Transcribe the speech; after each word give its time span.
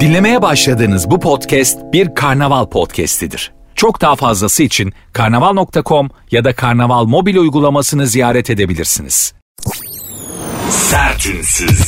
Dinlemeye 0.00 0.42
başladığınız 0.42 1.10
bu 1.10 1.20
podcast 1.20 1.78
bir 1.92 2.14
karnaval 2.14 2.66
podcastidir. 2.66 3.52
Çok 3.74 4.00
daha 4.00 4.16
fazlası 4.16 4.62
için 4.62 4.92
karnaval.com 5.12 6.10
ya 6.30 6.44
da 6.44 6.54
karnaval 6.54 7.04
mobil 7.04 7.36
uygulamasını 7.36 8.06
ziyaret 8.06 8.50
edebilirsiniz. 8.50 9.34
Sertünsüz. 10.70 11.80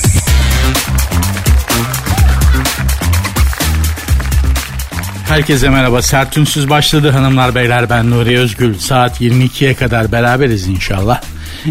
Herkese 5.29 5.69
merhaba. 5.69 6.03
Sertünsüz 6.03 6.71
başladı 6.71 7.11
hanımlar 7.11 7.55
beyler. 7.55 7.91
Ben 7.91 8.11
Nuri 8.11 8.39
Özgül. 8.39 8.79
Saat 8.79 9.21
22'ye 9.21 9.75
kadar 9.75 10.13
beraberiz 10.13 10.69
inşallah. 10.69 11.21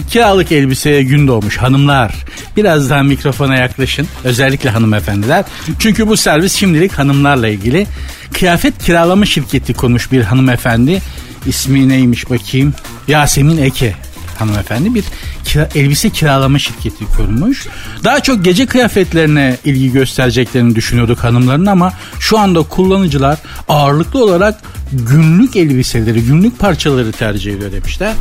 Kiralık 0.10 0.52
elbiseye 0.52 1.04
gün 1.04 1.28
doğmuş 1.28 1.58
hanımlar. 1.58 2.16
Birazdan 2.58 3.06
mikrofona 3.06 3.56
yaklaşın. 3.56 4.08
Özellikle 4.24 4.70
hanımefendiler. 4.70 5.46
Çünkü 5.80 6.08
bu 6.08 6.18
servis 6.18 6.56
şimdilik 6.56 6.94
hanımlarla 6.94 7.48
ilgili. 7.48 7.88
Kıyafet 8.34 8.84
kiralama 8.84 9.26
şirketi 9.26 9.74
konmuş 9.74 10.12
bir 10.12 10.22
hanımefendi. 10.22 11.02
İsmi 11.48 11.90
neymiş 11.90 12.30
bakayım? 12.30 12.74
Yasemin 13.08 13.58
Eke 13.58 14.05
hanımefendi 14.36 14.96
bir 14.96 15.04
kira, 15.44 15.70
elbise 15.76 16.10
kiralama 16.10 16.60
şirketi 16.60 17.06
kurmuş. 17.06 17.68
Daha 18.04 18.20
çok 18.20 18.46
gece 18.46 18.66
kıyafetlerine 18.66 19.58
ilgi 19.66 19.92
göstereceklerini 19.92 20.76
düşünüyorduk 20.76 21.24
hanımların 21.24 21.66
ama 21.66 21.94
şu 22.20 22.40
anda 22.40 22.64
kullanıcılar 22.64 23.38
ağırlıklı 23.70 24.24
olarak 24.24 24.62
günlük 24.92 25.56
elbiseleri, 25.56 26.22
günlük 26.22 26.60
parçaları 26.60 27.12
tercih 27.12 27.54
ediyor 27.54 27.72
demişler. 27.72 28.14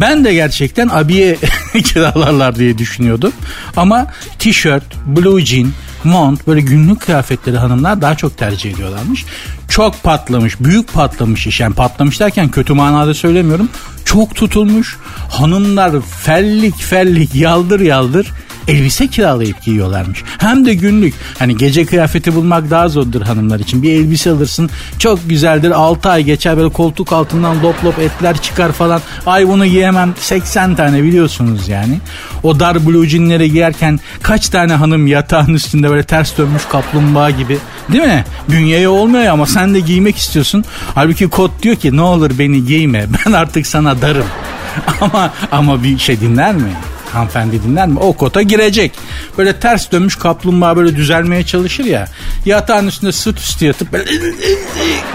Ben 0.00 0.24
de 0.24 0.34
gerçekten 0.34 0.88
abiye 0.88 1.38
kiralarlar 1.84 2.56
diye 2.56 2.78
düşünüyordum. 2.78 3.32
Ama 3.76 4.06
tişört, 4.38 4.84
blue 5.06 5.44
jean, 5.44 5.72
mont 6.04 6.46
böyle 6.46 6.60
günlük 6.60 7.00
kıyafetleri 7.00 7.58
hanımlar 7.58 8.00
daha 8.00 8.16
çok 8.16 8.38
tercih 8.38 8.74
ediyorlarmış. 8.74 9.24
Çok 9.72 10.02
patlamış, 10.02 10.60
büyük 10.60 10.92
patlamış 10.92 11.46
iş. 11.46 11.60
Yani 11.60 11.74
patlamış 11.74 12.20
derken 12.20 12.48
kötü 12.48 12.72
manada 12.72 13.14
söylemiyorum. 13.14 13.68
Çok 14.04 14.34
tutulmuş. 14.34 14.96
Hanımlar 15.30 16.00
fellik 16.00 16.76
fellik 16.76 17.34
yaldır 17.34 17.80
yaldır 17.80 18.32
elbise 18.68 19.06
kiralayıp 19.06 19.62
giyiyorlarmış. 19.62 20.22
Hem 20.38 20.64
de 20.64 20.74
günlük. 20.74 21.14
Hani 21.38 21.56
gece 21.56 21.86
kıyafeti 21.86 22.34
bulmak 22.34 22.70
daha 22.70 22.88
zordur 22.88 23.22
hanımlar 23.22 23.60
için. 23.60 23.82
Bir 23.82 23.92
elbise 23.92 24.30
alırsın 24.30 24.70
çok 24.98 25.28
güzeldir 25.28 25.70
6 25.70 26.10
ay 26.10 26.24
geçer 26.24 26.56
böyle 26.56 26.72
koltuk 26.72 27.12
altından 27.12 27.62
lop 27.62 27.84
lop 27.84 27.98
etler 27.98 28.42
çıkar 28.42 28.72
falan. 28.72 29.00
Ay 29.26 29.48
bunu 29.48 29.66
giyemem 29.66 30.14
80 30.20 30.76
tane 30.76 31.02
biliyorsunuz 31.02 31.68
yani. 31.68 31.98
O 32.42 32.60
dar 32.60 32.86
blue 32.86 33.08
jeanleri 33.08 33.52
giyerken 33.52 34.00
kaç 34.22 34.48
tane 34.48 34.72
hanım 34.72 35.06
yatağın 35.06 35.54
üstünde 35.54 35.90
böyle 35.90 36.02
ters 36.02 36.38
dönmüş 36.38 36.62
kaplumbağa 36.64 37.30
gibi 37.30 37.58
değil 37.92 38.04
mi? 38.04 38.24
Bünyeye 38.48 38.88
olmuyor 38.88 39.26
ama 39.26 39.46
sen 39.46 39.74
de 39.74 39.80
giymek 39.80 40.16
istiyorsun. 40.16 40.64
Halbuki 40.94 41.28
kod 41.28 41.50
diyor 41.62 41.76
ki 41.76 41.96
ne 41.96 42.02
olur 42.02 42.30
beni 42.38 42.64
giyme 42.64 43.06
ben 43.26 43.32
artık 43.32 43.66
sana 43.66 44.02
darım. 44.02 44.26
ama 45.00 45.30
ama 45.52 45.82
bir 45.82 45.98
şey 45.98 46.20
dinler 46.20 46.54
mi? 46.54 46.72
Hanımefendi 47.14 47.62
dinler 47.62 47.88
mi? 47.88 47.98
O 47.98 48.12
kota 48.12 48.42
girecek. 48.42 48.92
Böyle 49.38 49.60
ters 49.60 49.92
dönmüş 49.92 50.16
kaplumbağa 50.16 50.76
böyle 50.76 50.96
düzelmeye 50.96 51.46
çalışır 51.46 51.84
ya. 51.84 52.08
Yatağın 52.44 52.86
üstünde 52.86 53.12
sırt 53.12 53.38
üstü 53.38 53.64
yatıp 53.64 53.92
böyle 53.92 54.04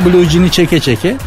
blue 0.06 0.30
jean'i 0.30 0.52
çeke 0.52 0.80
çeke. 0.80 1.18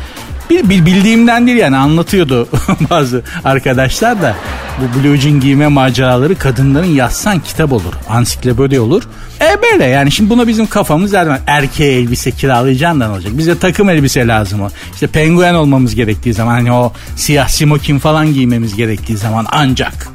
Bir, 0.51 0.71
bir 0.71 0.87
bildiğimden 0.87 1.47
değil 1.47 1.59
yani 1.59 1.77
anlatıyordu 1.77 2.49
bazı 2.91 3.23
arkadaşlar 3.45 4.23
da 4.23 4.37
bu 4.79 5.03
blue 5.03 5.17
jean 5.17 5.41
giyme 5.41 5.69
maceraları 5.69 6.39
kadınların 6.39 6.95
yazsan 6.95 7.41
kitap 7.41 7.73
olur. 7.73 7.95
Ansiklopedi 8.09 8.81
olur. 8.81 9.03
E 9.41 9.63
böyle 9.63 9.85
yani 9.85 10.11
şimdi 10.11 10.31
buna 10.31 10.47
bizim 10.47 10.67
kafamız 10.67 11.13
her 11.13 11.41
erkeğe 11.47 12.01
elbise 12.01 12.31
kiralayacağından 12.31 13.11
olacak. 13.11 13.39
Bize 13.39 13.59
takım 13.59 13.91
elbise 13.91 14.27
lazım 14.27 14.63
o. 14.63 14.69
İşte 14.95 15.07
penguen 15.07 15.55
olmamız 15.55 15.95
gerektiği 15.95 16.35
zaman 16.35 16.53
hani 16.53 16.73
o 16.73 16.93
siyah 17.17 17.49
simokin 17.49 17.99
falan 17.99 18.35
giymemiz 18.35 18.77
gerektiği 18.77 19.17
zaman 19.17 19.47
ancak. 19.53 20.09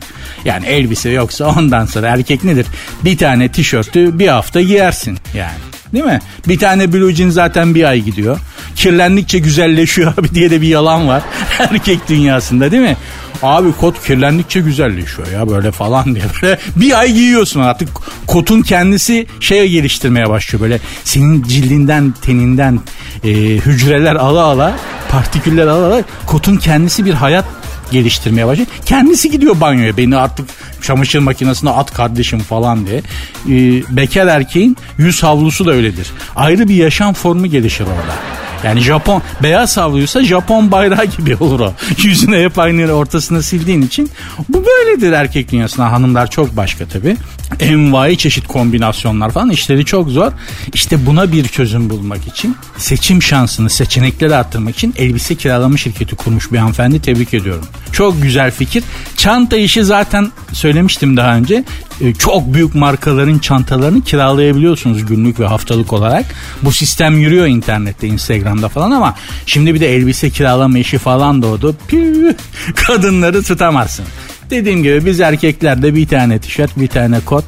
Yani 0.46 0.66
elbise 0.66 1.10
yoksa 1.10 1.46
ondan 1.46 1.86
sonra 1.86 2.08
erkek 2.08 2.44
nedir? 2.44 2.66
Bir 3.04 3.18
tane 3.18 3.52
tişörtü 3.52 4.20
bir 4.20 4.28
hafta 4.28 4.62
giyersin 4.62 5.18
yani. 5.34 5.76
Değil 5.94 6.06
mi? 6.06 6.20
Bir 6.48 6.60
tane 6.60 6.94
blue 6.94 7.16
jean 7.16 7.30
zaten 7.30 7.76
bir 7.76 7.84
ay 7.84 8.02
gidiyor. 8.02 8.40
Kirlendikçe 8.76 9.40
güzelleşiyor 9.40 10.14
abi 10.18 10.36
diye 10.36 10.52
de 10.52 10.62
bir 10.62 10.68
yalan 10.68 11.08
var. 11.08 11.24
Erkek 11.60 12.10
dünyasında 12.10 12.72
değil 12.72 12.84
mi? 12.84 12.98
Abi 13.44 13.72
kot 13.72 14.04
kirlendikçe 14.06 14.60
güzelleşiyor 14.60 15.28
ya 15.32 15.50
böyle 15.50 15.72
falan 15.72 16.16
diye 16.16 16.26
böyle 16.42 16.60
bir 16.76 17.00
ay 17.00 17.14
giyiyorsun 17.14 17.60
artık 17.60 17.90
kotun 18.28 18.62
kendisi 18.62 19.28
şeye 19.40 19.68
geliştirmeye 19.68 20.30
başlıyor 20.30 20.62
böyle 20.64 20.80
senin 21.04 21.44
cildinden 21.44 22.14
teninden 22.22 22.80
e, 23.24 23.30
hücreler 23.34 24.16
ala 24.16 24.44
ala 24.44 24.76
partiküller 25.10 25.68
ala 25.68 25.88
ala 25.88 26.04
kotun 26.26 26.58
kendisi 26.58 27.06
bir 27.06 27.14
hayat 27.14 27.46
geliştirmeye 27.92 28.48
başlıyor. 28.48 28.68
Kendisi 28.86 29.32
gidiyor 29.32 29.62
banyoya 29.62 29.98
beni 29.98 30.18
artık 30.18 30.50
çamaşır 30.82 31.20
makinesine 31.20 31.70
at 31.70 31.94
kardeşim 31.94 32.40
falan 32.40 32.88
diye. 32.88 32.98
Ee, 32.98 33.84
bekar 33.96 34.28
erkeğin 34.28 34.78
yüz 34.98 35.24
havlusu 35.24 35.66
da 35.66 35.72
öyledir. 35.72 36.08
Ayrı 36.36 36.68
bir 36.68 36.76
yaşam 36.76 37.14
formu 37.14 37.48
gelişir 37.48 37.84
orada. 37.84 38.45
Yani 38.66 38.80
Japon 38.80 39.22
beyaz 39.44 39.78
havluysa 39.78 40.24
Japon 40.24 40.72
bayrağı 40.72 41.06
gibi 41.06 41.36
olur 41.36 41.60
o. 41.60 41.74
Yüzüne 42.04 42.44
hep 42.44 42.60
aynı 42.60 42.92
ortasına 42.92 43.42
sildiğin 43.42 43.82
için 43.82 44.12
bu 44.50 44.66
böyledir 44.66 45.12
erkek 45.12 45.52
dünyasında. 45.52 45.92
Hanımlar 45.92 46.30
çok 46.30 46.58
başka 46.58 46.86
tabi. 46.86 47.18
Envai 47.60 48.18
çeşit 48.18 48.48
kombinasyonlar 48.48 49.32
falan 49.32 49.50
işleri 49.50 49.86
çok 49.86 50.10
zor. 50.10 50.32
İşte 50.74 51.06
buna 51.06 51.32
bir 51.32 51.48
çözüm 51.48 51.90
bulmak 51.90 52.28
için 52.28 52.58
seçim 52.78 53.24
şansını 53.24 53.70
seçenekleri 53.70 54.36
arttırmak 54.36 54.76
için 54.76 54.94
elbise 54.98 55.36
kiralama 55.36 55.78
şirketi 55.78 56.16
kurmuş 56.16 56.52
bir 56.52 56.58
hanımefendi 56.58 57.02
tebrik 57.02 57.34
ediyorum. 57.34 57.66
Çok 57.92 58.22
güzel 58.22 58.52
fikir. 58.52 58.84
Çanta 59.18 59.58
işi 59.58 59.84
zaten 59.84 60.32
söylemiştim 60.54 61.18
daha 61.18 61.36
önce. 61.36 61.64
Ee, 62.02 62.14
çok 62.14 62.54
büyük 62.54 62.76
markaların 62.76 63.40
çantalarını 63.40 64.02
kiralayabiliyorsunuz 64.02 65.06
günlük 65.06 65.40
ve 65.40 65.46
haftalık 65.46 65.94
olarak. 65.94 66.26
Bu 66.62 66.72
sistem 66.72 67.20
yürüyor 67.20 67.48
internette, 67.48 68.08
Instagram'da 68.08 68.70
falan 68.70 68.92
ama 68.92 69.16
şimdi 69.46 69.74
bir 69.74 69.80
de 69.80 69.96
elbise 69.96 70.30
kiralama 70.30 70.78
işi 70.78 70.98
falan 70.98 71.42
doğdu. 71.42 71.76
Püh, 71.88 72.34
kadınları 72.76 73.44
tutamazsın. 73.44 74.06
Dediğim 74.50 74.84
gibi 74.84 75.06
biz 75.06 75.20
erkeklerde 75.20 75.96
bir 75.96 76.08
tane 76.08 76.40
tişört, 76.40 76.80
bir 76.80 76.88
tane 76.88 77.20
kot, 77.20 77.46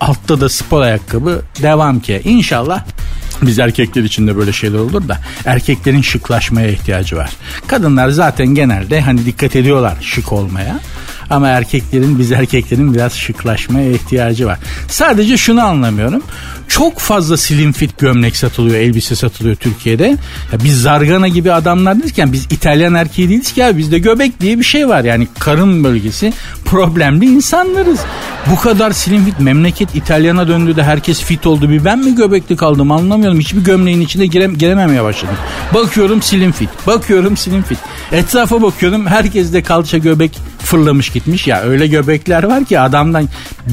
altta 0.00 0.40
da 0.40 0.48
spor 0.48 0.80
ayakkabı 0.80 1.42
devam 1.62 2.00
ki. 2.00 2.20
İnşallah 2.24 2.84
biz 3.42 3.58
erkekler 3.58 4.02
için 4.02 4.26
de 4.26 4.36
böyle 4.36 4.52
şeyler 4.52 4.78
olur 4.78 5.08
da 5.08 5.18
erkeklerin 5.44 6.02
şıklaşmaya 6.02 6.68
ihtiyacı 6.68 7.16
var. 7.16 7.30
Kadınlar 7.66 8.08
zaten 8.08 8.46
genelde 8.46 9.00
hani 9.00 9.26
dikkat 9.26 9.56
ediyorlar 9.56 9.96
şık 10.00 10.32
olmaya. 10.32 10.80
Ama 11.30 11.48
erkeklerin 11.48 12.18
biz 12.18 12.32
erkeklerin 12.32 12.94
biraz 12.94 13.12
şıklaşmaya 13.12 13.90
ihtiyacı 13.90 14.46
var. 14.46 14.58
Sadece 14.88 15.36
şunu 15.36 15.64
anlamıyorum. 15.64 16.22
Çok 16.68 16.98
fazla 16.98 17.36
slim 17.36 17.72
fit 17.72 17.98
gömlek 17.98 18.36
satılıyor, 18.36 18.76
elbise 18.76 19.16
satılıyor 19.16 19.56
Türkiye'de. 19.56 20.04
Ya 20.52 20.58
biz 20.64 20.82
zargana 20.82 21.28
gibi 21.28 21.52
adamlar 21.52 22.02
değilken 22.02 22.32
biz 22.32 22.44
İtalyan 22.50 22.94
erkeği 22.94 23.28
değiliz 23.28 23.52
ki 23.52 23.64
abi. 23.64 23.78
Bizde 23.78 23.98
göbek 23.98 24.40
diye 24.40 24.58
bir 24.58 24.64
şey 24.64 24.88
var. 24.88 25.04
Yani 25.04 25.28
karın 25.38 25.84
bölgesi 25.84 26.32
problemli 26.64 27.24
insanlarız. 27.24 28.00
Bu 28.50 28.56
kadar 28.56 28.90
slim 28.90 29.24
fit 29.24 29.40
memleket 29.40 29.94
İtalyana 29.94 30.48
döndü 30.48 30.76
de 30.76 30.82
herkes 30.82 31.22
fit 31.22 31.46
oldu. 31.46 31.70
Bir 31.70 31.84
ben 31.84 31.98
mi 31.98 32.14
göbekli 32.14 32.56
kaldım 32.56 32.92
anlamıyorum. 32.92 33.40
Hiçbir 33.40 33.60
gömleğin 33.60 34.00
içine 34.00 34.26
gire, 34.26 34.46
girememeye 34.46 35.04
başladım. 35.04 35.36
Bakıyorum 35.74 36.22
slim 36.22 36.52
fit. 36.52 36.70
Bakıyorum 36.86 37.36
slim 37.36 37.62
fit. 37.62 37.78
Etrafa 38.12 38.62
bakıyorum 38.62 39.06
herkes 39.06 39.52
de 39.52 39.62
kalça 39.62 39.98
göbek 39.98 40.38
fırlamış 40.70 41.08
gitmiş. 41.10 41.46
Ya 41.46 41.60
öyle 41.62 41.86
göbekler 41.86 42.42
var 42.42 42.64
ki 42.64 42.80
adamdan 42.80 43.28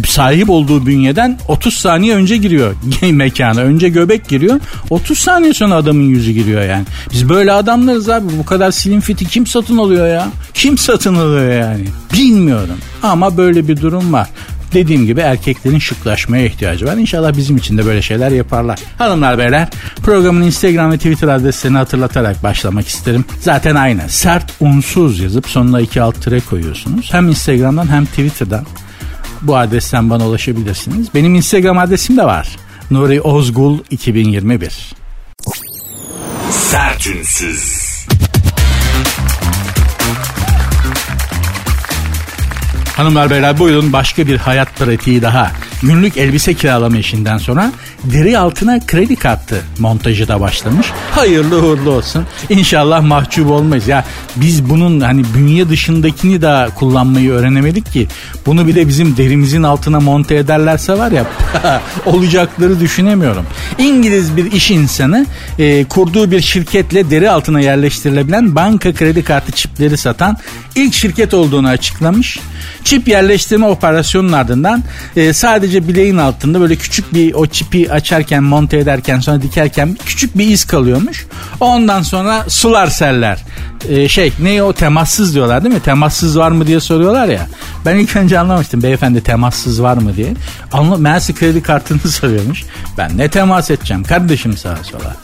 sahip 0.06 0.50
olduğu 0.50 0.86
bünyeden 0.86 1.40
30 1.48 1.74
saniye 1.74 2.16
önce 2.16 2.38
giriyor 2.38 2.76
mekana. 3.12 3.62
Önce 3.62 3.90
göbek 3.90 4.28
giriyor. 4.30 4.60
30 4.90 5.18
saniye 5.18 5.54
sonra 5.54 5.76
adamın 5.76 6.04
yüzü 6.04 6.32
giriyor 6.32 6.62
yani. 6.62 6.86
Biz 7.14 7.30
böyle 7.30 7.52
adamlarız 7.52 8.10
abi. 8.10 8.26
Bu 8.40 8.46
kadar 8.46 8.72
slim 8.72 9.02
fiti 9.02 9.26
kim 9.26 9.48
satın 9.48 9.78
alıyor 9.78 10.08
ya? 10.08 10.28
Kim 10.54 10.78
satın 10.78 11.16
alıyor 11.16 11.52
yani? 11.52 11.86
Bilmiyorum. 12.14 12.78
Ama 13.04 13.38
böyle 13.38 13.68
bir 13.68 13.82
durum 13.82 14.14
var 14.14 14.28
dediğim 14.74 15.06
gibi 15.06 15.22
erkeklerin 15.22 15.80
şıklaşmaya 15.80 16.46
ihtiyacı 16.46 16.86
var. 16.86 16.98
İnşallah 16.98 17.38
bizim 17.38 17.58
için 17.58 17.78
de 17.78 17.86
böyle 17.86 18.02
şeyler 18.02 18.32
yaparlar. 18.32 18.80
Hanımlar 18.98 19.38
beyler 19.38 19.68
programın 20.04 20.42
Instagram 20.42 20.92
ve 20.92 20.98
Twitter 20.98 21.28
adreslerini 21.28 21.78
hatırlatarak 21.78 22.44
başlamak 22.44 22.88
isterim. 22.88 23.26
Zaten 23.42 23.76
aynı. 23.76 24.10
Sert 24.10 24.54
unsuz 24.60 25.20
yazıp 25.20 25.50
sonuna 25.50 25.82
iki 25.82 26.02
alt 26.02 26.22
tire 26.22 26.40
koyuyorsunuz. 26.40 27.14
Hem 27.14 27.28
Instagram'dan 27.28 27.92
hem 27.92 28.06
Twitter'dan 28.06 28.66
bu 29.42 29.58
adresten 29.58 30.10
bana 30.10 30.28
ulaşabilirsiniz. 30.28 31.08
Benim 31.16 31.36
Instagram 31.36 31.78
adresim 31.78 32.18
de 32.18 32.24
var. 32.24 32.56
Nuri 32.92 33.22
Ozgul 33.22 33.80
2021. 33.90 34.96
Sertünsüz. 36.52 37.88
Hanımlar 42.98 43.30
beyler 43.30 43.58
buyurun 43.58 43.94
başka 43.94 44.28
bir 44.28 44.38
hayat 44.38 44.76
pratiği 44.76 45.22
daha. 45.22 45.52
Günlük 45.82 46.18
elbise 46.18 46.54
kiralama 46.54 46.98
işinden 46.98 47.38
sonra 47.38 47.72
deri 48.04 48.38
altına 48.40 48.80
kredi 48.80 49.16
kartı 49.16 49.62
montajı 49.80 50.28
da 50.28 50.42
başlamış. 50.42 50.88
Hayırlı 51.12 51.64
uğurlu 51.64 51.92
olsun. 51.92 52.26
İnşallah 52.50 53.02
mahcup 53.02 53.52
olmayız. 53.52 53.88
Ya 53.88 54.06
biz 54.36 54.70
bunun 54.70 55.00
hani 55.00 55.24
bünye 55.36 55.70
dışındakini 55.70 56.42
da 56.42 56.70
kullanmayı 56.76 57.32
öğrenemedik 57.32 57.94
ki. 57.94 58.08
Bunu 58.46 58.68
bir 58.68 58.76
de 58.76 58.88
bizim 58.88 59.18
derimizin 59.18 59.64
altına 59.64 60.00
monte 60.00 60.36
ederlerse 60.36 60.98
var 60.98 61.12
ya 61.12 61.26
olacakları 62.06 62.80
düşünemiyorum. 62.80 63.46
İngiliz 63.78 64.38
bir 64.38 64.52
iş 64.52 64.72
insanı 64.72 65.26
e, 65.60 65.84
kurduğu 65.84 66.32
bir 66.32 66.42
şirketle 66.42 67.10
deri 67.10 67.30
altına 67.30 67.60
yerleştirilebilen 67.60 68.56
banka 68.56 68.94
kredi 68.94 69.24
kartı 69.24 69.52
çipleri 69.52 69.98
satan 69.98 70.38
ilk 70.76 70.94
şirket 70.94 71.34
olduğunu 71.34 71.68
açıklamış. 71.68 72.40
Çip 72.84 73.08
yerleştirme 73.08 73.66
operasyonunun 73.66 74.34
ardından 74.34 74.84
e, 75.16 75.34
sadece 75.34 75.67
bileğin 75.74 76.18
altında 76.18 76.60
böyle 76.60 76.76
küçük 76.76 77.14
bir 77.14 77.34
o 77.34 77.48
çipi 77.48 77.92
açarken 77.92 78.44
monte 78.44 78.78
ederken 78.78 79.20
sonra 79.20 79.42
dikerken 79.42 79.98
küçük 80.06 80.38
bir 80.38 80.48
iz 80.48 80.66
kalıyormuş. 80.66 81.28
Ondan 81.60 82.02
sonra 82.02 82.46
sular 82.50 82.88
seller. 82.88 83.44
E, 83.90 84.08
şey 84.08 84.34
ne 84.40 84.64
o 84.64 84.74
temassız 84.74 85.36
diyorlar 85.36 85.64
değil 85.64 85.76
mi? 85.76 85.82
Temassız 85.82 86.38
var 86.38 86.52
mı 86.52 86.68
diye 86.68 86.80
soruyorlar 86.80 87.28
ya. 87.28 87.48
Ben 87.86 87.96
ilk 87.96 88.16
önce 88.16 88.40
anlamıştım 88.40 88.84
beyefendi 88.84 89.24
temassız 89.24 89.82
var 89.82 89.98
mı 89.98 90.16
diye. 90.16 90.34
Anla, 90.72 90.98
meğerse 90.98 91.34
kredi 91.34 91.64
kartını 91.64 92.00
soruyormuş. 92.12 92.64
Ben 92.98 93.18
ne 93.18 93.30
temas 93.30 93.72
edeceğim 93.72 94.04
kardeşim 94.04 94.58
sağa 94.58 94.78
sola. 94.84 95.16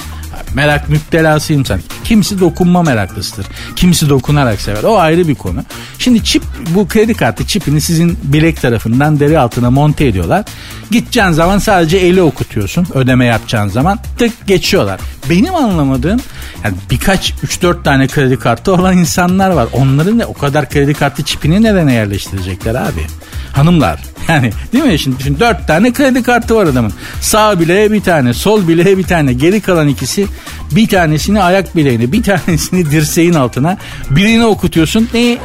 Merak 0.53 0.89
müptelasıyım 0.89 1.65
sanki. 1.65 1.85
Kimisi 2.03 2.39
dokunma 2.39 2.83
meraklısıdır. 2.83 3.45
Kimisi 3.75 4.09
dokunarak 4.09 4.61
sever. 4.61 4.83
O 4.83 4.99
ayrı 4.99 5.27
bir 5.27 5.35
konu. 5.35 5.63
Şimdi 5.99 6.23
çip 6.23 6.43
bu 6.69 6.87
kredi 6.87 7.13
kartı 7.13 7.47
çipini 7.47 7.81
sizin 7.81 8.19
bilek 8.23 8.61
tarafından 8.61 9.19
deri 9.19 9.39
altına 9.39 9.71
monte 9.71 10.05
ediyorlar. 10.05 10.45
Gideceğin 10.91 11.31
zaman 11.31 11.57
sadece 11.57 11.97
eli 11.97 12.21
okutuyorsun. 12.21 12.87
Ödeme 12.93 13.25
yapacağın 13.25 13.67
zaman 13.67 13.99
tık 14.17 14.47
geçiyorlar. 14.47 14.99
Benim 15.29 15.55
anlamadığım 15.55 16.19
yani 16.63 16.75
birkaç 16.91 17.31
3-4 17.31 17.83
tane 17.83 18.07
kredi 18.07 18.39
kartı 18.39 18.73
olan 18.73 18.97
insanlar 18.97 19.49
var. 19.49 19.67
Onların 19.73 20.17
ne 20.17 20.25
o 20.25 20.33
kadar 20.33 20.69
kredi 20.69 20.93
kartı 20.93 21.23
çipini 21.23 21.63
neden 21.63 21.87
yerleştirecekler 21.87 22.75
abi? 22.75 23.07
Hanımlar 23.53 23.99
yani 24.27 24.51
değil 24.73 24.83
mi 24.83 24.99
şimdi 24.99 25.19
düşün 25.19 25.39
4 25.39 25.67
tane 25.67 25.93
kredi 25.93 26.23
kartı 26.23 26.55
var 26.55 26.65
adamın. 26.65 26.93
Sağ 27.21 27.59
bileğe 27.59 27.91
bir 27.91 28.01
tane, 28.01 28.33
sol 28.33 28.67
bileğe 28.67 28.97
bir 28.97 29.03
tane. 29.03 29.33
Geri 29.33 29.61
kalan 29.61 29.87
ikisi 29.87 30.27
bir 30.71 30.87
tanesini 30.87 31.41
ayak 31.41 31.75
bileğine, 31.75 32.11
bir 32.11 32.23
tanesini 32.23 32.91
dirseğin 32.91 33.33
altına. 33.33 33.77
Birini 34.09 34.45
okutuyorsun. 34.45 35.09
Ne 35.13 35.37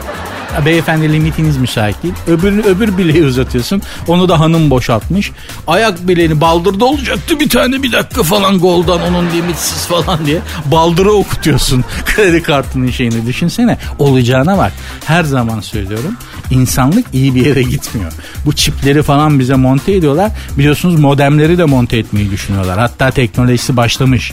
beyefendi 0.67 1.13
limitiniz 1.13 1.57
müsait 1.57 2.03
değil. 2.03 2.15
Öbür, 2.27 2.65
öbür 2.65 2.99
bileği 2.99 3.25
uzatıyorsun. 3.25 3.83
Onu 4.09 4.29
da 4.29 4.41
hanım 4.41 4.71
boşaltmış. 4.71 5.33
Ayak 5.67 6.09
bileğini 6.09 6.41
baldırda 6.41 6.85
olacaktı 6.85 7.41
bir 7.41 7.49
tane 7.49 7.83
bir 7.83 7.93
dakika 7.93 8.23
falan 8.23 8.59
goldan 8.59 9.01
onun 9.03 9.31
limitsiz 9.31 9.87
falan 9.87 10.27
diye. 10.27 10.41
Baldırı 10.65 11.13
okutuyorsun 11.13 11.85
kredi 12.05 12.43
kartının 12.43 12.91
şeyini 12.91 13.27
düşünsene. 13.27 13.79
Olacağına 13.99 14.59
bak. 14.59 14.73
Her 15.05 15.25
zaman 15.25 15.61
söylüyorum. 15.61 16.17
insanlık 16.51 17.07
iyi 17.13 17.35
bir 17.35 17.47
yere 17.47 17.63
gitmiyor. 17.63 18.13
Bu 18.47 18.53
çipleri 18.53 19.03
falan 19.03 19.39
bize 19.39 19.55
monte 19.55 19.93
ediyorlar. 19.93 20.31
Biliyorsunuz 20.59 21.01
modemleri 21.01 21.59
de 21.59 21.65
monte 21.65 21.99
etmeyi 21.99 22.31
düşünüyorlar. 22.31 22.79
Hatta 22.79 23.11
teknolojisi 23.11 23.77
başlamış. 23.77 24.33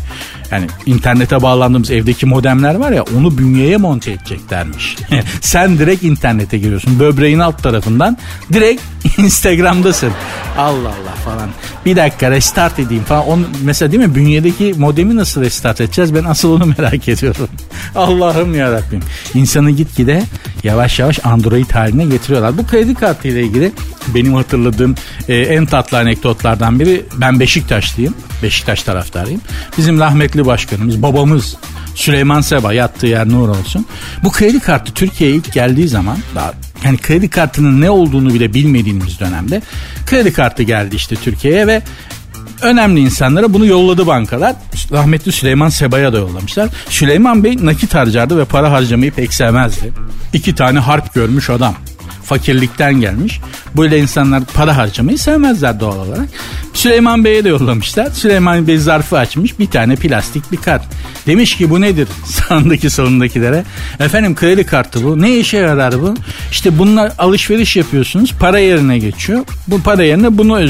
Yani 0.52 0.68
internete 0.86 1.42
bağlandığımız 1.42 1.92
evdeki 1.92 2.26
modemler 2.26 2.76
var 2.76 2.92
ya 2.92 3.04
onu 3.18 3.38
bünyeye 3.38 3.78
monte 3.78 4.12
edeceklermiş. 4.12 4.96
Sen 5.42 5.80
direkt 5.80 6.04
internete 6.04 6.58
giriyorsun. 6.58 7.00
Böbreğin 7.00 7.40
alt 7.40 7.64
tarafından 7.64 8.18
direkt 8.54 8.82
Instagram'dasın. 9.18 10.12
Allah 10.58 10.90
Allah 10.90 11.16
falan. 11.26 11.50
Bir 11.86 11.96
dakika 11.96 12.32
restart 12.32 12.80
edeyim 12.80 13.04
falan. 13.04 13.28
On, 13.28 13.48
mesela 13.64 13.92
değil 13.92 14.04
mi 14.04 14.16
bünyedeki 14.16 14.74
modemi 14.78 15.16
nasıl 15.16 15.42
restart 15.42 15.82
edeceğiz? 15.82 16.16
Ben 16.16 16.24
asıl 16.24 16.52
onu 16.52 16.74
merak 16.78 17.08
ediyorum. 17.08 17.48
Allah'ım 17.96 18.56
ya 18.56 18.72
Rabbim. 18.72 19.02
İnsanı 19.34 19.72
gitgide 19.72 20.24
yavaş 20.64 21.00
yavaş 21.00 21.26
Android 21.26 21.72
haline 21.72 22.06
getiriyorlar. 22.06 22.58
Bu 22.58 22.68
kredi 22.68 22.96
kartı 22.96 23.28
ile 23.28 23.44
ilgili 23.44 23.72
benim 24.16 24.34
hatırladığım 24.34 24.96
e, 25.28 25.36
en 25.36 25.66
tatlı 25.66 25.98
anekdotlardan 25.98 26.80
biri 26.80 27.06
ben 27.18 27.40
Beşiktaşlıyım. 27.40 28.14
Beşiktaş 28.44 28.84
taraftarıyım. 28.84 29.42
Bizim 29.78 30.00
rahmetli 30.00 30.35
başkanımız, 30.46 31.02
babamız 31.02 31.56
Süleyman 31.96 32.42
Seba 32.42 32.74
yattığı 32.74 33.08
yer 33.08 33.30
nur 33.30 33.50
olsun. 33.50 33.86
Bu 34.24 34.32
kredi 34.32 34.60
kartı 34.60 34.94
Türkiye'ye 34.94 35.36
ilk 35.36 35.54
geldiği 35.54 35.88
zaman 35.88 36.18
daha 36.36 36.54
yani 36.84 36.98
kredi 36.98 37.30
kartının 37.30 37.82
ne 37.82 37.90
olduğunu 37.90 38.34
bile 38.34 38.54
bilmediğimiz 38.54 39.20
dönemde 39.20 39.62
kredi 40.06 40.34
kartı 40.34 40.64
geldi 40.64 40.96
işte 40.96 41.16
Türkiye'ye 41.16 41.68
ve 41.68 41.82
önemli 42.62 43.00
insanlara 43.00 43.54
bunu 43.54 43.66
yolladı 43.66 44.08
bankalar. 44.08 44.56
Rahmetli 44.92 45.32
Süleyman 45.32 45.70
Seba'ya 45.70 46.14
da 46.14 46.18
yollamışlar. 46.18 46.70
Süleyman 46.90 47.44
Bey 47.44 47.58
nakit 47.62 47.96
harcardı 47.96 48.38
ve 48.38 48.46
para 48.46 48.72
harcamayı 48.72 49.12
pek 49.12 49.34
sevmezdi. 49.34 49.94
İki 50.34 50.56
tane 50.56 50.80
harp 50.80 51.14
görmüş 51.14 51.50
adam 51.50 51.76
fakirlikten 52.26 53.02
gelmiş. 53.02 53.40
Böyle 53.78 54.00
insanlar 54.00 54.44
para 54.54 54.78
harcamayı 54.78 55.20
sevmezler 55.20 55.80
doğal 55.80 55.98
olarak. 55.98 56.30
Süleyman 56.74 57.26
Bey'e 57.26 57.44
de 57.44 57.50
yollamışlar. 57.50 58.12
Süleyman 58.12 58.68
Bey 58.68 58.78
zarfı 58.78 59.18
açmış 59.18 59.60
bir 59.60 59.68
tane 59.68 59.96
plastik 59.96 60.52
bir 60.52 60.58
kart. 60.58 60.84
Demiş 61.28 61.58
ki 61.58 61.70
bu 61.70 61.82
nedir 61.82 62.08
sağındaki 62.26 62.90
solundakilere? 62.90 63.64
Efendim 64.00 64.36
kredi 64.36 64.66
kartı 64.66 65.04
bu. 65.04 65.22
Ne 65.22 65.38
işe 65.38 65.58
yarar 65.58 66.02
bu? 66.02 66.14
İşte 66.52 66.80
bununla 66.80 67.14
alışveriş 67.18 67.76
yapıyorsunuz. 67.76 68.34
Para 68.40 68.60
yerine 68.60 69.00
geçiyor. 69.00 69.46
Bu 69.68 69.82
para 69.82 70.04
yerine 70.04 70.38
bunu 70.38 70.70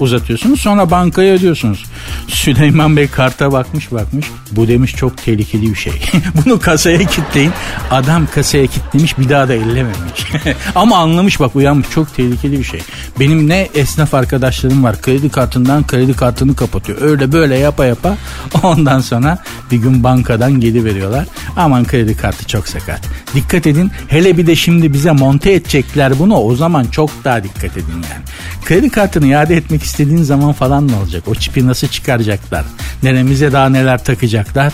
uzatıyorsunuz 0.00 0.60
sonra 0.60 0.90
bankaya 0.90 1.34
ödüyorsunuz. 1.34 1.84
Süleyman 2.28 2.96
Bey 2.96 3.08
karta 3.08 3.52
bakmış 3.52 3.92
bakmış 3.92 4.26
bu 4.52 4.68
demiş 4.68 4.96
çok 4.96 5.16
tehlikeli 5.16 5.70
bir 5.70 5.74
şey. 5.74 5.92
Bunu 6.44 6.60
kasaya 6.60 6.98
kitleyin. 6.98 7.52
Adam 7.90 8.26
kasaya 8.34 8.66
kitlemiş 8.66 9.18
bir 9.18 9.28
daha 9.28 9.48
da 9.48 9.54
ellememiş. 9.54 10.26
Ama 10.74 10.96
anlamış 10.96 11.40
bak 11.40 11.56
uyanmış 11.56 11.90
çok 11.90 12.16
tehlikeli 12.16 12.58
bir 12.58 12.64
şey. 12.64 12.80
Benim 13.20 13.48
ne 13.48 13.68
esnaf 13.74 14.14
arkadaşlarım 14.14 14.84
var 14.84 15.02
kredi 15.02 15.28
kartından 15.28 15.86
kredi 15.86 16.14
kartını 16.14 16.56
kapatıyor. 16.56 17.02
Öyle 17.02 17.32
böyle 17.32 17.58
yapa 17.58 17.84
yapa 17.84 18.16
ondan 18.62 19.00
sonra 19.00 19.38
bir 19.70 19.76
gün 19.76 20.04
bankadan 20.04 20.60
geri 20.60 20.84
veriyorlar. 20.84 21.26
Aman 21.56 21.84
kredi 21.84 22.16
kartı 22.16 22.46
çok 22.46 22.68
sakat. 22.68 23.00
Dikkat 23.34 23.66
edin 23.66 23.90
hele 24.08 24.36
bir 24.36 24.46
de 24.46 24.56
şimdi 24.56 24.92
bize 24.92 25.10
monte 25.12 25.52
edecekler 25.52 26.18
bunu 26.18 26.36
o 26.36 26.56
zaman 26.56 26.84
çok 26.84 27.10
daha 27.24 27.44
dikkat 27.44 27.76
edin 27.76 27.92
yani. 27.92 28.24
Kredi 28.64 28.90
kartını 28.90 29.26
iade 29.26 29.56
etmek 29.56 29.83
istediğin 29.84 30.22
zaman 30.22 30.52
falan 30.52 30.88
ne 30.88 30.96
olacak? 30.96 31.24
O 31.26 31.34
çipi 31.34 31.66
nasıl 31.66 31.88
çıkaracaklar? 31.88 32.64
Neremize 33.02 33.52
daha 33.52 33.68
neler 33.68 34.04
takacaklar? 34.04 34.72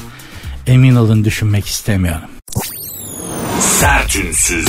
Emin 0.67 0.97
olun 0.97 1.25
düşünmek 1.25 1.67
istemiyorum. 1.67 2.29
Sertünsüz. 3.61 4.69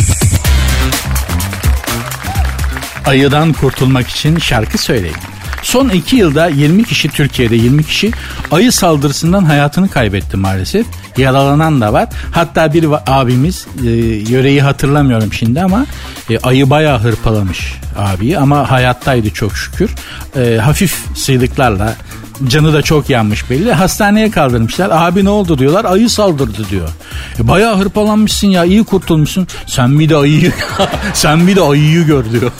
Ayıdan 3.05 3.53
kurtulmak 3.53 4.07
için 4.07 4.37
şarkı 4.37 4.77
söyleyin. 4.77 5.15
Son 5.63 5.89
iki 5.89 6.15
yılda 6.15 6.47
20 6.47 6.83
kişi 6.83 7.09
Türkiye'de 7.09 7.55
20 7.55 7.83
kişi 7.83 8.11
ayı 8.51 8.71
saldırısından 8.71 9.45
hayatını 9.45 9.89
kaybetti 9.89 10.37
maalesef. 10.37 10.85
Yaralanan 11.17 11.81
da 11.81 11.93
var. 11.93 12.09
Hatta 12.31 12.73
bir 12.73 12.85
abimiz 13.07 13.67
e, 13.83 13.89
yöreyi 14.31 14.61
hatırlamıyorum 14.61 15.33
şimdi 15.33 15.61
ama 15.61 15.85
e, 16.29 16.39
ayı 16.39 16.69
bayağı 16.69 16.99
hırpalamış 16.99 17.73
abiyi 17.97 18.37
ama 18.37 18.71
hayattaydı 18.71 19.29
çok 19.29 19.57
şükür. 19.57 19.91
E, 20.35 20.57
hafif 20.57 20.95
sıyrıklarla 21.15 21.95
canı 22.47 22.73
da 22.73 22.81
çok 22.81 23.09
yanmış 23.09 23.49
belli. 23.49 23.73
Hastaneye 23.73 24.31
kaldırmışlar. 24.31 24.89
Abi 24.91 25.25
ne 25.25 25.29
oldu 25.29 25.59
diyorlar. 25.59 25.85
Ayı 25.85 26.09
saldırdı 26.09 26.69
diyor. 26.69 26.89
E, 27.39 27.47
bayağı 27.47 27.77
hırpalanmışsın 27.77 28.47
ya. 28.47 28.65
iyi 28.65 28.83
kurtulmuşsun. 28.83 29.47
Sen 29.67 29.99
bir 29.99 30.09
de 30.09 30.15
ayıyı 30.15 30.51
sen 31.13 31.47
bir 31.47 31.55
de 31.55 31.61
ayıyı 31.61 32.05
gör 32.05 32.25
diyor. 32.31 32.51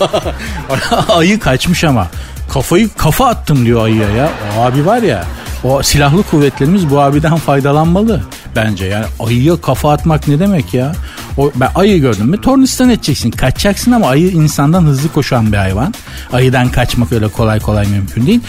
ayı 1.09 1.39
kaçmış 1.39 1.83
ama. 1.83 2.07
Kafayı 2.53 2.89
kafa 2.97 3.27
attım 3.27 3.65
diyor 3.65 3.85
ayıya 3.85 4.09
ya. 4.09 4.29
O 4.57 4.61
abi 4.61 4.85
var 4.85 5.01
ya 5.01 5.25
o 5.63 5.83
silahlı 5.83 6.23
kuvvetlerimiz 6.23 6.89
bu 6.89 6.99
abiden 6.99 7.35
faydalanmalı 7.35 8.21
bence. 8.55 8.85
Yani 8.85 9.05
ayıya 9.19 9.61
kafa 9.61 9.91
atmak 9.93 10.27
ne 10.27 10.39
demek 10.39 10.73
ya? 10.73 10.91
O, 11.37 11.51
ben 11.55 11.69
ayı 11.75 12.01
gördüm 12.01 12.27
mü 12.27 12.41
tornistan 12.41 12.89
edeceksin. 12.89 13.31
Kaçacaksın 13.31 13.91
ama 13.91 14.07
ayı 14.07 14.31
insandan 14.31 14.83
hızlı 14.83 15.13
koşan 15.13 15.51
bir 15.51 15.57
hayvan. 15.57 15.93
Ayıdan 16.33 16.69
kaçmak 16.69 17.11
öyle 17.11 17.27
kolay 17.27 17.59
kolay 17.59 17.87
mümkün 17.87 18.27
değil. 18.27 18.39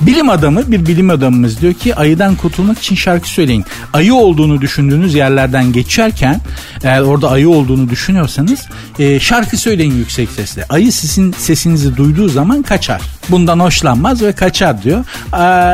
Bilim 0.00 0.28
adamı 0.30 0.72
bir 0.72 0.86
bilim 0.86 1.10
adamımız 1.10 1.60
diyor 1.60 1.72
ki 1.72 1.94
ayıdan 1.94 2.34
kurtulmak 2.34 2.78
için 2.78 2.94
şarkı 2.94 3.28
söyleyin. 3.28 3.64
Ayı 3.92 4.14
olduğunu 4.14 4.60
düşündüğünüz 4.60 5.14
yerlerden 5.14 5.72
geçerken 5.72 6.40
eğer 6.84 7.00
orada 7.00 7.30
ayı 7.30 7.48
olduğunu 7.48 7.90
düşünüyorsanız 7.90 8.68
e, 8.98 9.20
şarkı 9.20 9.56
söyleyin 9.56 9.94
yüksek 9.94 10.30
sesle. 10.30 10.64
Ayı 10.68 10.92
sizin 10.92 11.32
sesinizi 11.32 11.96
duyduğu 11.96 12.28
zaman 12.28 12.62
kaçar. 12.62 13.02
Bundan 13.28 13.60
hoşlanmaz 13.60 14.22
ve 14.22 14.32
kaçar 14.32 14.82
diyor. 14.82 15.04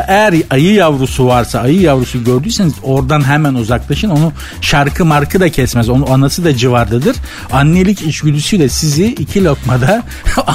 Eğer 0.08 0.34
ayı 0.50 0.74
yavrusu 0.88 1.26
varsa 1.26 1.60
ayı 1.60 1.80
yavrusu 1.80 2.24
gördüyseniz 2.24 2.72
oradan 2.82 3.24
hemen 3.24 3.54
uzaklaşın. 3.54 4.10
Onu 4.10 4.32
şarkı 4.60 5.04
markı 5.04 5.40
da 5.40 5.48
kesmez. 5.48 5.88
Onu 5.88 6.12
anası 6.12 6.44
da 6.44 6.56
civardadır. 6.56 7.16
Annelik 7.52 8.02
içgüdüsüyle 8.02 8.68
sizi 8.68 9.06
iki 9.06 9.44
lokmada 9.44 10.02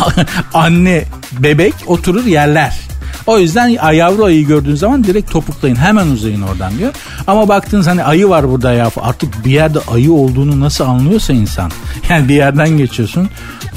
anne 0.53 1.03
bebek 1.31 1.73
oturur 1.87 2.25
yerler. 2.25 2.73
O 3.27 3.39
yüzden 3.39 3.67
yavru 3.93 4.23
ayı 4.23 4.47
gördüğün 4.47 4.75
zaman 4.75 5.03
direkt 5.03 5.31
topuklayın 5.31 5.75
hemen 5.75 6.07
uzayın 6.07 6.41
oradan 6.41 6.77
diyor. 6.77 6.93
Ama 7.27 7.47
baktınız 7.47 7.87
hani 7.87 8.03
ayı 8.03 8.29
var 8.29 8.49
burada 8.49 8.73
ya 8.73 8.91
artık 9.01 9.45
bir 9.45 9.51
yerde 9.51 9.79
ayı 9.91 10.13
olduğunu 10.13 10.59
nasıl 10.59 10.83
anlıyorsa 10.83 11.33
insan. 11.33 11.71
Yani 12.09 12.29
bir 12.29 12.35
yerden 12.35 12.69
geçiyorsun 12.69 13.29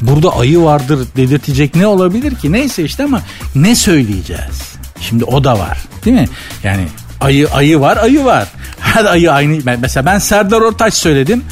burada 0.02 0.36
ayı 0.36 0.62
vardır 0.62 0.98
dedirtecek 1.16 1.74
ne 1.74 1.86
olabilir 1.86 2.34
ki? 2.34 2.52
Neyse 2.52 2.84
işte 2.84 3.04
ama 3.04 3.20
ne 3.54 3.74
söyleyeceğiz? 3.74 4.75
Şimdi 5.00 5.24
o 5.24 5.44
da 5.44 5.58
var 5.58 5.78
değil 6.04 6.16
mi? 6.16 6.28
Yani 6.62 6.86
ayı 7.20 7.48
ayı 7.50 7.80
var 7.80 7.96
ayı 7.96 8.24
var. 8.24 8.48
Her 8.80 9.04
ayı 9.04 9.32
aynı. 9.32 9.76
Mesela 9.80 10.06
ben 10.06 10.18
Serdar 10.18 10.60
Ortaç 10.60 10.94
söyledim. 10.94 11.44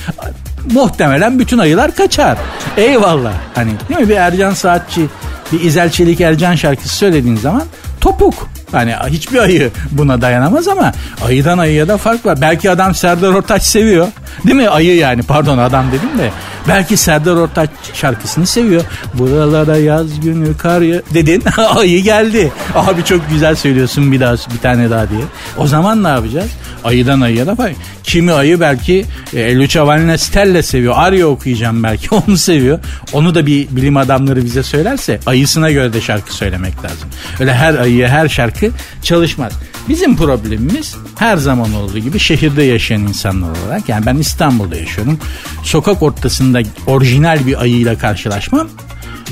Muhtemelen 0.73 1.39
bütün 1.39 1.59
ayılar 1.59 1.95
kaçar. 1.95 2.39
Eyvallah. 2.77 3.33
Hani 3.55 3.71
değil 3.89 4.01
mi 4.01 4.09
bir 4.09 4.17
Ercan 4.17 4.55
Saatçi 4.55 5.07
bir 5.53 5.61
İzel 5.61 5.91
Çelik 5.91 6.21
Ercan 6.21 6.55
şarkısı 6.55 6.97
söylediğin 6.97 7.37
zaman 7.37 7.63
topuk. 8.01 8.49
Hani 8.73 8.95
hiçbir 9.09 9.39
ayı 9.39 9.71
buna 9.91 10.21
dayanamaz 10.21 10.69
ama 10.69 10.93
ayıdan 11.27 11.59
ayıya 11.59 11.89
da 11.89 11.97
fark 11.97 12.27
var. 12.27 12.41
Belki 12.41 12.71
adam 12.71 12.95
Serdar 12.95 13.29
Ortaç 13.29 13.63
seviyor. 13.63 14.09
Değil 14.45 14.57
mi? 14.57 14.69
Ayı 14.69 14.97
yani 14.97 15.23
pardon 15.23 15.59
adam 15.59 15.87
dedim 15.93 16.19
de. 16.19 16.31
Belki 16.69 16.97
Serdar 16.97 17.37
Ortaç 17.37 17.71
şarkısını 17.93 18.47
seviyor. 18.47 18.85
Buralara 19.15 19.77
yaz 19.77 20.21
günü 20.21 20.57
kar 20.57 20.81
ya... 20.81 21.03
dedin. 21.15 21.43
ayı 21.77 22.03
geldi. 22.03 22.53
Abi 22.75 23.05
çok 23.05 23.31
güzel 23.31 23.55
söylüyorsun 23.55 24.13
bir 24.13 24.21
daha 24.21 24.33
bir 24.33 24.59
tane 24.63 24.91
daha 24.91 25.11
diye. 25.11 25.25
O 25.59 25.67
zaman 25.67 26.05
ne 26.05 26.09
yapacağız? 26.09 26.51
Ayıdan 26.85 27.21
ayıya 27.21 27.47
da 27.47 27.55
fark. 27.55 27.77
Kimi 28.03 28.33
ayı 28.33 28.61
belki 28.61 29.05
e, 29.35 29.57
Lucia 29.57 29.87
Valnestelle 29.87 30.63
seviyor. 30.63 30.95
Arya 30.97 31.27
okuyacağım 31.27 31.83
belki 31.83 32.15
onu 32.15 32.37
seviyor. 32.37 32.79
Onu 33.13 33.35
da 33.35 33.47
bir 33.47 33.69
bilim 33.71 33.97
adamları 33.97 34.45
bize 34.45 34.63
söylerse 34.63 35.21
ayısına 35.27 35.71
göre 35.71 35.93
de 35.93 36.01
şarkı 36.01 36.35
söylemek 36.35 36.85
lazım. 36.85 37.09
Öyle 37.41 37.55
her 37.55 37.75
ayıya 37.75 38.09
her 38.09 38.29
şarkı 38.29 38.71
çalışmaz. 39.03 39.53
Bizim 39.89 40.17
problemimiz 40.17 40.97
her 41.19 41.37
zaman 41.37 41.75
olduğu 41.75 41.99
gibi 41.99 42.19
şehirde 42.19 42.63
yaşayan 42.63 43.01
insanlar 43.01 43.49
olarak 43.49 43.89
yani 43.89 44.07
ben 44.07 44.17
İstanbul'da 44.17 44.77
yaşıyorum. 44.77 45.19
Sokak 45.63 46.03
ortasında 46.03 46.61
orijinal 46.87 47.47
bir 47.47 47.63
ayıyla 47.63 47.99
karşılaşmam 47.99 48.69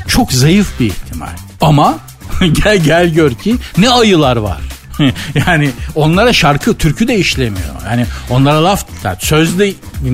çok 0.08 0.32
zayıf 0.32 0.80
bir 0.80 0.86
ihtimal. 0.86 1.36
Ama 1.60 1.98
gel 2.64 2.78
gel 2.78 3.14
gör 3.14 3.30
ki 3.34 3.56
ne 3.78 3.90
ayılar 3.90 4.36
var. 4.36 4.60
yani 5.46 5.70
onlara 5.94 6.32
şarkı, 6.32 6.74
türkü 6.74 7.08
de 7.08 7.16
işlemiyor. 7.16 7.66
Yani 7.86 8.06
onlara 8.30 8.64
laf, 8.64 8.86
sözde 9.18 9.72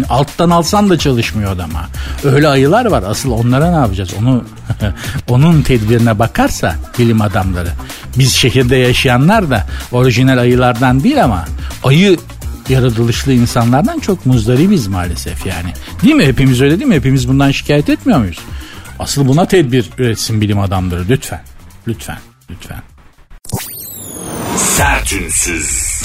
alttan 0.08 0.50
alsan 0.50 0.90
da 0.90 0.98
çalışmıyor 0.98 1.52
adama. 1.52 1.88
Öyle 2.24 2.48
ayılar 2.48 2.84
var. 2.84 3.04
Asıl 3.06 3.30
onlara 3.30 3.70
ne 3.70 3.76
yapacağız? 3.76 4.10
Onu 4.20 4.44
onun 5.28 5.62
tedbirine 5.62 6.18
bakarsa 6.18 6.74
bilim 6.98 7.20
adamları. 7.20 7.70
Biz 8.18 8.34
şehirde 8.34 8.76
yaşayanlar 8.76 9.50
da 9.50 9.66
orijinal 9.92 10.38
ayılardan 10.38 11.04
değil 11.04 11.24
ama 11.24 11.44
ayı 11.84 12.18
yaratılışlı 12.68 13.32
insanlardan 13.32 13.98
çok 13.98 14.26
muzdaribiz 14.26 14.86
maalesef 14.86 15.46
yani. 15.46 15.72
Değil 16.02 16.14
mi? 16.14 16.26
Hepimiz 16.26 16.60
öyle 16.60 16.78
değil 16.78 16.88
mi? 16.88 16.94
Hepimiz 16.94 17.28
bundan 17.28 17.50
şikayet 17.50 17.88
etmiyor 17.88 18.18
muyuz? 18.18 18.38
Asıl 18.98 19.28
buna 19.28 19.46
tedbir 19.46 19.90
üretsin 19.98 20.40
bilim 20.40 20.58
adamları 20.58 21.04
lütfen. 21.08 21.40
Lütfen. 21.88 22.18
Lütfen. 22.50 22.82
Sertünsüz. 24.58 26.02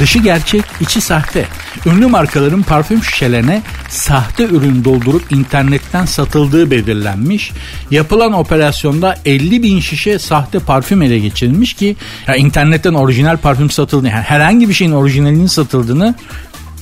Dışı 0.00 0.18
gerçek, 0.18 0.64
içi 0.80 1.00
sahte. 1.00 1.46
Ünlü 1.86 2.06
markaların 2.06 2.62
parfüm 2.62 3.04
şişelerine 3.04 3.62
sahte 3.88 4.44
ürün 4.44 4.84
doldurup 4.84 5.32
internetten 5.32 6.04
satıldığı 6.04 6.70
belirlenmiş. 6.70 7.52
Yapılan 7.90 8.32
operasyonda 8.32 9.18
50 9.24 9.62
bin 9.62 9.80
şişe 9.80 10.18
sahte 10.18 10.58
parfüm 10.58 11.02
ele 11.02 11.18
geçirilmiş 11.18 11.74
ki 11.74 11.96
ya 12.26 12.36
internetten 12.36 12.94
orijinal 12.94 13.36
parfüm 13.36 13.70
satıldı. 13.70 14.08
Yani 14.08 14.22
herhangi 14.22 14.68
bir 14.68 14.74
şeyin 14.74 14.92
orijinalinin 14.92 15.46
satıldığını 15.46 16.14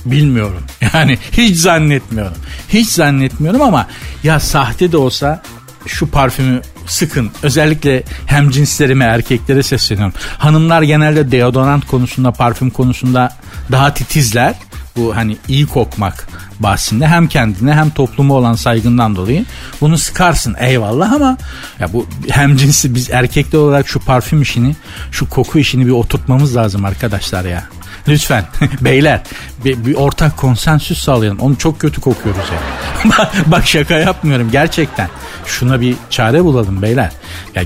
bilmiyorum. 0.05 0.63
Yani 0.93 1.17
hiç 1.31 1.57
zannetmiyorum. 1.57 2.37
Hiç 2.69 2.89
zannetmiyorum 2.89 3.61
ama 3.61 3.87
ya 4.23 4.39
sahte 4.39 4.91
de 4.91 4.97
olsa 4.97 5.41
şu 5.85 6.11
parfümü 6.11 6.61
sıkın. 6.87 7.31
Özellikle 7.43 8.03
hem 8.25 8.49
cinslerime 8.49 9.05
erkeklere 9.05 9.63
sesleniyorum. 9.63 10.13
Hanımlar 10.37 10.81
genelde 10.81 11.31
deodorant 11.31 11.87
konusunda 11.87 12.31
parfüm 12.31 12.69
konusunda 12.69 13.29
daha 13.71 13.93
titizler. 13.93 14.55
Bu 14.95 15.15
hani 15.15 15.37
iyi 15.47 15.67
kokmak 15.67 16.27
bahsinde 16.59 17.07
hem 17.07 17.27
kendine 17.27 17.73
hem 17.73 17.89
topluma 17.89 18.33
olan 18.33 18.53
saygından 18.53 19.15
dolayı 19.15 19.45
bunu 19.81 19.97
sıkarsın 19.97 20.55
eyvallah 20.59 21.11
ama 21.11 21.37
ya 21.79 21.93
bu 21.93 22.07
hem 22.29 22.57
cinsi 22.57 22.95
biz 22.95 23.09
erkekler 23.09 23.59
olarak 23.59 23.87
şu 23.87 23.99
parfüm 23.99 24.41
işini 24.41 24.75
şu 25.11 25.29
koku 25.29 25.59
işini 25.59 25.85
bir 25.85 25.91
oturtmamız 25.91 26.55
lazım 26.55 26.85
arkadaşlar 26.85 27.45
ya. 27.45 27.63
Lütfen 28.07 28.45
beyler 28.81 29.21
bir, 29.65 29.85
bir 29.85 29.95
ortak 29.95 30.37
konsensüs 30.37 31.03
sağlayalım. 31.03 31.39
Onu 31.39 31.57
çok 31.57 31.79
kötü 31.79 32.01
kokuyoruz 32.01 32.43
ya. 32.51 33.29
Bak 33.45 33.67
şaka 33.67 33.93
yapmıyorum 33.93 34.49
gerçekten. 34.51 35.09
Şuna 35.45 35.81
bir 35.81 35.95
çare 36.09 36.43
bulalım 36.43 36.81
beyler. 36.81 37.11
Ya 37.55 37.63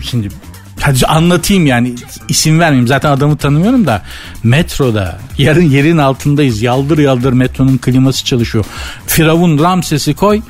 şimdi 0.00 0.28
Hadi 0.80 1.06
anlatayım 1.06 1.66
yani 1.66 1.94
isim 2.28 2.60
vermeyeyim 2.60 2.88
zaten 2.88 3.10
adamı 3.10 3.36
tanımıyorum 3.36 3.86
da 3.86 4.02
metroda 4.42 5.18
yarın 5.38 5.62
yerin 5.62 5.98
altındayız 5.98 6.62
yaldır 6.62 6.98
yaldır 6.98 7.32
metronun 7.32 7.78
kliması 7.78 8.24
çalışıyor. 8.24 8.64
Firavun 9.06 9.58
Ramses'i 9.58 10.14
koy 10.14 10.42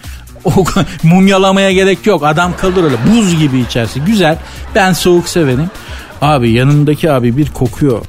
o 0.45 0.65
mumyalamaya 1.03 1.73
gerek 1.73 2.07
yok 2.07 2.25
adam 2.25 2.57
kalır 2.57 2.85
öyle 2.85 2.97
buz 3.11 3.39
gibi 3.39 3.59
içerisi 3.59 4.01
güzel 4.01 4.39
ben 4.75 4.93
soğuk 4.93 5.29
severim. 5.29 5.71
Abi 6.23 6.51
yanındaki 6.51 7.11
abi 7.12 7.37
bir 7.37 7.49
kokuyor 7.49 8.05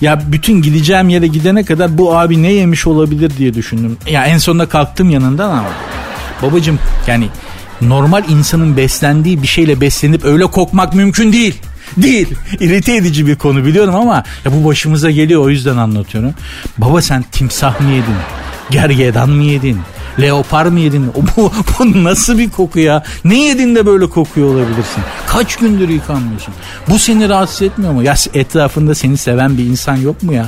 ya 0.00 0.22
bütün 0.32 0.62
gideceğim 0.62 1.08
yere 1.08 1.26
gidene 1.26 1.64
kadar 1.64 1.98
bu 1.98 2.18
abi 2.18 2.42
ne 2.42 2.52
yemiş 2.52 2.86
olabilir 2.86 3.32
diye 3.38 3.54
düşündüm. 3.54 3.96
Ya 4.10 4.26
en 4.26 4.38
sonunda 4.38 4.68
kalktım 4.68 5.10
yanından 5.10 5.50
ama 5.50 5.68
babacım 6.42 6.78
yani 7.06 7.28
normal 7.80 8.24
insanın 8.28 8.76
beslendiği 8.76 9.42
bir 9.42 9.46
şeyle 9.46 9.80
beslenip 9.80 10.24
öyle 10.24 10.46
kokmak 10.46 10.94
mümkün 10.94 11.32
değil. 11.32 11.54
Değil. 11.96 12.28
İrite 12.60 12.96
edici 12.96 13.26
bir 13.26 13.36
konu 13.36 13.64
biliyorum 13.64 13.94
ama 13.94 14.24
ya 14.44 14.52
bu 14.52 14.68
başımıza 14.68 15.10
geliyor 15.10 15.42
o 15.42 15.48
yüzden 15.50 15.76
anlatıyorum. 15.76 16.34
Baba 16.78 17.02
sen 17.02 17.24
timsah 17.32 17.80
mı 17.80 17.90
yedin? 17.90 18.14
Gergedan 18.70 19.30
mı 19.30 19.42
yedin? 19.42 19.78
Leopar 20.20 20.66
mı 20.66 20.80
yedin? 20.80 21.12
Bu, 21.36 21.52
bu 21.78 22.04
nasıl 22.04 22.38
bir 22.38 22.50
koku 22.50 22.78
ya? 22.78 23.02
Ne 23.24 23.42
yedin 23.42 23.74
de 23.74 23.86
böyle 23.86 24.06
kokuyor 24.06 24.54
olabilirsin? 24.54 25.02
Kaç 25.26 25.56
gündür 25.56 25.88
yıkanmıyorsun? 25.88 26.54
Bu 26.88 26.98
seni 26.98 27.28
rahatsız 27.28 27.62
etmiyor 27.62 27.92
mu? 27.92 28.02
Ya 28.02 28.14
etrafında 28.34 28.94
seni 28.94 29.16
seven 29.16 29.58
bir 29.58 29.64
insan 29.64 29.96
yok 29.96 30.22
mu 30.22 30.32
ya? 30.32 30.46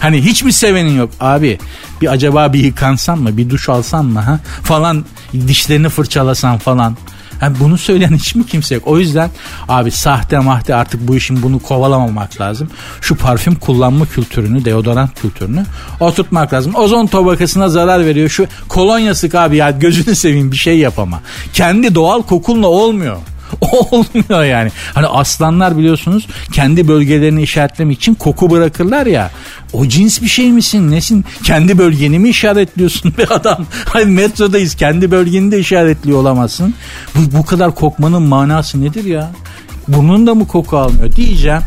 Hani 0.00 0.24
hiç 0.24 0.42
mi 0.42 0.52
sevenin 0.52 0.98
yok? 0.98 1.10
Abi 1.20 1.58
bir 2.00 2.12
acaba 2.12 2.52
bir 2.52 2.58
yıkansan 2.64 3.18
mı? 3.18 3.36
Bir 3.36 3.50
duş 3.50 3.68
alsan 3.68 4.04
mı? 4.04 4.20
Ha? 4.20 4.40
Falan 4.62 5.04
dişlerini 5.32 5.88
fırçalasan 5.88 6.58
falan. 6.58 6.96
Yani 7.42 7.56
bunu 7.60 7.78
söyleyen 7.78 8.14
hiç 8.14 8.34
mi 8.34 8.46
kimse 8.46 8.74
yok? 8.74 8.86
O 8.86 8.98
yüzden 8.98 9.30
abi 9.68 9.90
sahte 9.90 10.38
mahte 10.38 10.74
artık 10.74 11.08
bu 11.08 11.16
işin 11.16 11.42
bunu 11.42 11.58
kovalamamak 11.58 12.40
lazım. 12.40 12.70
Şu 13.00 13.16
parfüm 13.16 13.54
kullanma 13.54 14.06
kültürünü, 14.06 14.64
deodorant 14.64 15.20
kültürünü 15.20 15.64
oturtmak 16.00 16.52
lazım. 16.52 16.74
Ozon 16.74 17.06
tabakasına 17.06 17.68
zarar 17.68 18.06
veriyor. 18.06 18.28
Şu 18.28 18.46
kolonya 18.68 19.14
sık 19.14 19.34
abi 19.34 19.56
ya 19.56 19.70
gözünü 19.70 20.14
seveyim 20.14 20.52
bir 20.52 20.56
şey 20.56 20.78
yapama. 20.78 21.20
Kendi 21.52 21.94
doğal 21.94 22.22
kokunla 22.22 22.66
olmuyor. 22.66 23.16
Olmuyor 23.90 24.44
yani. 24.44 24.70
Hani 24.94 25.06
aslanlar 25.06 25.78
biliyorsunuz 25.78 26.26
kendi 26.52 26.88
bölgelerini 26.88 27.42
işaretlemek 27.42 27.96
için 27.96 28.14
koku 28.14 28.50
bırakırlar 28.50 29.06
ya. 29.06 29.30
O 29.72 29.86
cins 29.86 30.22
bir 30.22 30.28
şey 30.28 30.52
misin? 30.52 30.90
Nesin? 30.90 31.24
Kendi 31.44 31.78
bölgeni 31.78 32.18
mi 32.18 32.28
işaretliyorsun 32.28 33.14
be 33.18 33.26
adam? 33.26 33.66
Hani 33.84 34.04
metrodayız 34.04 34.74
kendi 34.74 35.10
bölgeni 35.10 35.52
de 35.52 35.58
işaretliyor 35.58 36.18
olamazsın. 36.18 36.74
Bu, 37.14 37.38
bu 37.38 37.44
kadar 37.44 37.74
kokmanın 37.74 38.22
manası 38.22 38.80
nedir 38.80 39.04
ya? 39.04 39.30
Burnun 39.88 40.26
da 40.26 40.34
mı 40.34 40.46
koku 40.46 40.76
almıyor 40.78 41.12
diyeceğim. 41.12 41.62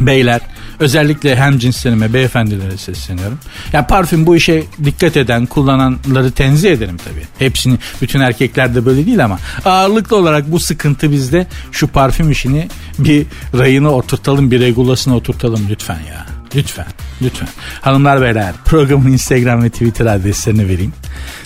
Beyler 0.00 0.40
Özellikle 0.80 1.36
hem 1.36 1.58
cinslerime, 1.58 2.12
beyefendilere 2.12 2.76
sesleniyorum. 2.76 3.38
Yani 3.72 3.86
parfüm 3.86 4.26
bu 4.26 4.36
işe 4.36 4.64
dikkat 4.84 5.16
eden, 5.16 5.46
kullananları 5.46 6.30
tenzih 6.30 6.72
ederim 6.72 6.96
tabii. 6.96 7.26
Hepsini, 7.38 7.78
bütün 8.02 8.20
erkekler 8.20 8.74
de 8.74 8.86
böyle 8.86 9.06
değil 9.06 9.24
ama 9.24 9.38
ağırlıklı 9.64 10.16
olarak 10.16 10.52
bu 10.52 10.60
sıkıntı 10.60 11.12
bizde. 11.12 11.46
Şu 11.72 11.88
parfüm 11.88 12.30
işini 12.30 12.68
bir 12.98 13.26
rayına 13.54 13.90
oturtalım, 13.90 14.50
bir 14.50 14.60
regulasına 14.60 15.16
oturtalım 15.16 15.66
lütfen 15.70 16.00
ya. 16.10 16.26
Lütfen, 16.54 16.86
lütfen. 17.22 17.48
Hanımlar 17.80 18.22
beyler 18.22 18.54
programın 18.64 19.12
Instagram 19.12 19.62
ve 19.62 19.70
Twitter 19.70 20.06
adreslerini 20.06 20.68
vereyim. 20.68 20.92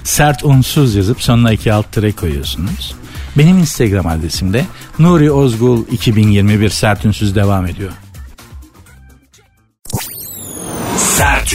Sert 0.05 0.45
unsuz 0.45 0.95
yazıp 0.95 1.23
sonuna 1.23 1.53
iki 1.53 1.73
alt 1.73 1.93
tere 1.93 2.13
koyuyorsunuz. 2.13 2.95
Benim 3.39 3.59
Instagram 3.59 4.07
adresim 4.07 4.53
de 4.53 4.65
Nuri 4.99 5.31
Ozgul 5.31 5.87
2021 5.91 6.71
sert 6.71 7.05
unsuz 7.05 7.35
devam 7.35 7.67
ediyor. 7.67 7.91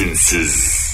Tekinsiz. 0.05 0.93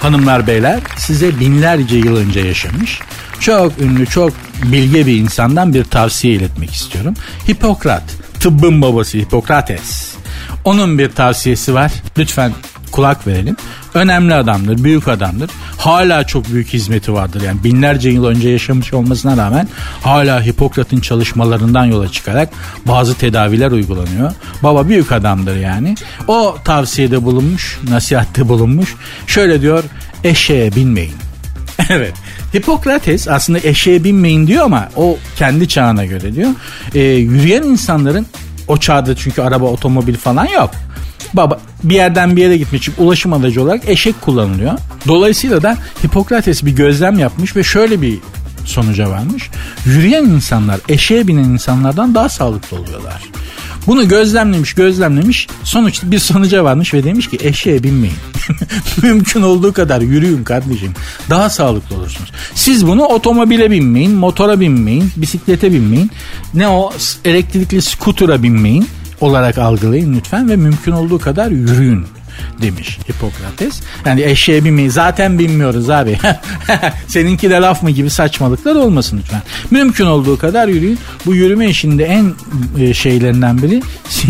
Hanımlar 0.00 0.46
beyler 0.46 0.80
size 0.96 1.40
binlerce 1.40 1.96
yıl 1.96 2.16
önce 2.16 2.40
yaşamış 2.40 3.00
çok 3.40 3.80
ünlü 3.80 4.06
çok 4.06 4.32
bilge 4.62 5.06
bir 5.06 5.16
insandan 5.16 5.74
bir 5.74 5.84
tavsiye 5.84 6.34
iletmek 6.34 6.72
istiyorum. 6.74 7.14
Hipokrat 7.48 8.02
tıbbın 8.40 8.82
babası 8.82 9.18
Hipokrates. 9.18 10.14
Onun 10.64 10.98
bir 10.98 11.10
tavsiyesi 11.10 11.74
var. 11.74 11.92
Lütfen 12.18 12.52
kulak 12.92 13.26
verelim. 13.26 13.56
Önemli 13.94 14.34
adamdır, 14.34 14.84
büyük 14.84 15.08
adamdır. 15.08 15.50
Hala 15.78 16.24
çok 16.26 16.52
büyük 16.52 16.68
hizmeti 16.68 17.12
vardır. 17.12 17.42
Yani 17.42 17.64
binlerce 17.64 18.10
yıl 18.10 18.24
önce 18.24 18.48
yaşamış 18.48 18.92
olmasına 18.94 19.36
rağmen 19.36 19.68
hala 20.02 20.46
Hipokrat'ın 20.46 21.00
çalışmalarından 21.00 21.84
yola 21.84 22.12
çıkarak 22.12 22.48
bazı 22.86 23.14
tedaviler 23.14 23.70
uygulanıyor. 23.70 24.32
Baba 24.62 24.88
büyük 24.88 25.12
adamdır 25.12 25.56
yani. 25.56 25.94
O 26.28 26.56
tavsiyede 26.64 27.24
bulunmuş, 27.24 27.80
nasihatte 27.88 28.48
bulunmuş. 28.48 28.94
Şöyle 29.26 29.60
diyor, 29.60 29.84
eşeğe 30.24 30.74
binmeyin. 30.74 31.14
evet. 31.88 32.14
Hipokrates 32.54 33.28
aslında 33.28 33.58
eşeğe 33.62 34.04
binmeyin 34.04 34.46
diyor 34.46 34.64
ama 34.64 34.88
o 34.96 35.18
kendi 35.36 35.68
çağına 35.68 36.04
göre 36.04 36.34
diyor. 36.34 36.50
Ee, 36.94 37.00
yürüyen 37.00 37.62
insanların 37.62 38.26
o 38.68 38.76
çağda 38.76 39.16
çünkü 39.16 39.42
araba 39.42 39.64
otomobil 39.64 40.16
falan 40.16 40.46
yok. 40.46 40.70
Baba 41.34 41.60
bir 41.82 41.94
yerden 41.94 42.36
bir 42.36 42.42
yere 42.42 42.56
gitmek 42.56 42.82
için 42.82 42.94
ulaşım 42.98 43.32
aracı 43.32 43.62
olarak 43.62 43.88
eşek 43.88 44.20
kullanılıyor. 44.20 44.78
Dolayısıyla 45.08 45.62
da 45.62 45.76
Hipokrates 46.04 46.64
bir 46.64 46.76
gözlem 46.76 47.18
yapmış 47.18 47.56
ve 47.56 47.62
şöyle 47.62 48.02
bir 48.02 48.18
sonuca 48.64 49.10
varmış. 49.10 49.50
Yürüyen 49.86 50.24
insanlar 50.24 50.80
eşeğe 50.88 51.26
binen 51.26 51.44
insanlardan 51.44 52.14
daha 52.14 52.28
sağlıklı 52.28 52.76
oluyorlar. 52.76 53.22
Bunu 53.86 54.08
gözlemlemiş 54.08 54.74
gözlemlemiş 54.74 55.46
sonuç 55.64 56.00
bir 56.02 56.18
sonuca 56.18 56.64
varmış 56.64 56.94
ve 56.94 57.04
demiş 57.04 57.30
ki 57.30 57.38
eşeğe 57.40 57.82
binmeyin. 57.82 58.16
Mümkün 59.02 59.42
olduğu 59.42 59.72
kadar 59.72 60.00
yürüyün 60.00 60.44
kardeşim. 60.44 60.92
Daha 61.30 61.50
sağlıklı 61.50 61.96
olursunuz. 61.96 62.32
Siz 62.54 62.86
bunu 62.86 63.04
otomobile 63.04 63.70
binmeyin, 63.70 64.12
motora 64.12 64.60
binmeyin, 64.60 65.12
bisiklete 65.16 65.72
binmeyin. 65.72 66.10
Ne 66.54 66.68
o 66.68 66.92
elektrikli 67.24 67.82
skutura 67.82 68.42
binmeyin 68.42 68.88
olarak 69.24 69.58
algılayın 69.58 70.14
lütfen 70.14 70.48
ve 70.48 70.56
mümkün 70.56 70.92
olduğu 70.92 71.18
kadar 71.18 71.50
yürüyün 71.50 72.06
demiş 72.62 72.98
Hipokrates. 73.08 73.80
Yani 74.06 74.22
eşeğe 74.22 74.64
binmeyi 74.64 74.90
zaten 74.90 75.38
bilmiyoruz 75.38 75.90
abi. 75.90 76.18
Seninki 77.08 77.50
de 77.50 77.54
laf 77.54 77.82
mı 77.82 77.90
gibi 77.90 78.10
saçmalıklar 78.10 78.74
olmasın 78.74 79.20
lütfen. 79.22 79.42
Mümkün 79.70 80.06
olduğu 80.06 80.38
kadar 80.38 80.68
yürüyün. 80.68 80.98
Bu 81.26 81.34
yürüme 81.34 81.68
işinde 81.68 82.04
en 82.04 82.32
e, 82.78 82.94
şeylerinden 82.94 83.62
biri 83.62 83.82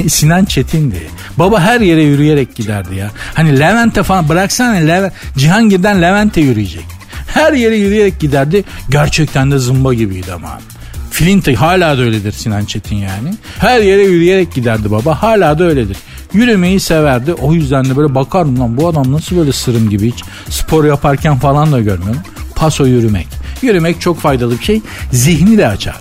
Sinan 0.09 0.45
Çetin'di. 0.45 1.09
Baba 1.37 1.61
her 1.61 1.81
yere 1.81 2.03
yürüyerek 2.03 2.57
giderdi 2.57 2.95
ya. 2.95 3.11
Hani 3.35 3.61
Levent'e 3.61 4.03
falan 4.03 4.29
bıraksana 4.29 4.75
Levent, 4.75 5.13
Cihangir'den 5.37 6.03
Levent'e 6.03 6.41
yürüyecek. 6.41 6.85
Her 7.27 7.53
yere 7.53 7.77
yürüyerek 7.77 8.21
giderdi. 8.21 8.65
Gerçekten 8.91 9.51
de 9.51 9.59
zımba 9.59 9.95
gibiydi 9.95 10.33
ama. 10.33 10.59
Flint 11.15 11.49
hala 11.57 11.99
da 11.99 12.03
öyledir 12.03 12.33
Sinan 12.33 12.65
Çetin 12.65 12.97
yani. 12.97 13.35
Her 13.59 13.81
yere 13.81 14.03
yürüyerek 14.03 14.55
giderdi 14.55 14.91
baba. 14.91 15.23
Hala 15.23 15.59
da 15.59 15.65
öyledir. 15.65 15.97
Yürümeyi 16.33 16.81
severdi. 16.81 17.33
O 17.35 17.53
yüzden 17.53 17.85
de 17.85 17.97
böyle 17.97 18.15
bakarım 18.15 18.61
lan 18.61 18.77
bu 18.77 18.89
adam 18.89 19.13
nasıl 19.13 19.37
böyle 19.37 19.53
sırım 19.53 19.91
gibi 19.91 20.13
hiç 20.13 20.25
spor 20.49 20.85
yaparken 20.85 21.39
falan 21.39 21.73
da 21.73 21.81
görmüyorum. 21.81 22.23
Paso 22.57 22.87
yürümek. 22.87 23.27
Yürümek 23.63 24.01
çok 24.01 24.21
faydalı 24.21 24.59
bir 24.59 24.65
şey. 24.65 24.81
Zihni 25.13 25.59
de 25.59 25.67
açar. 25.67 26.01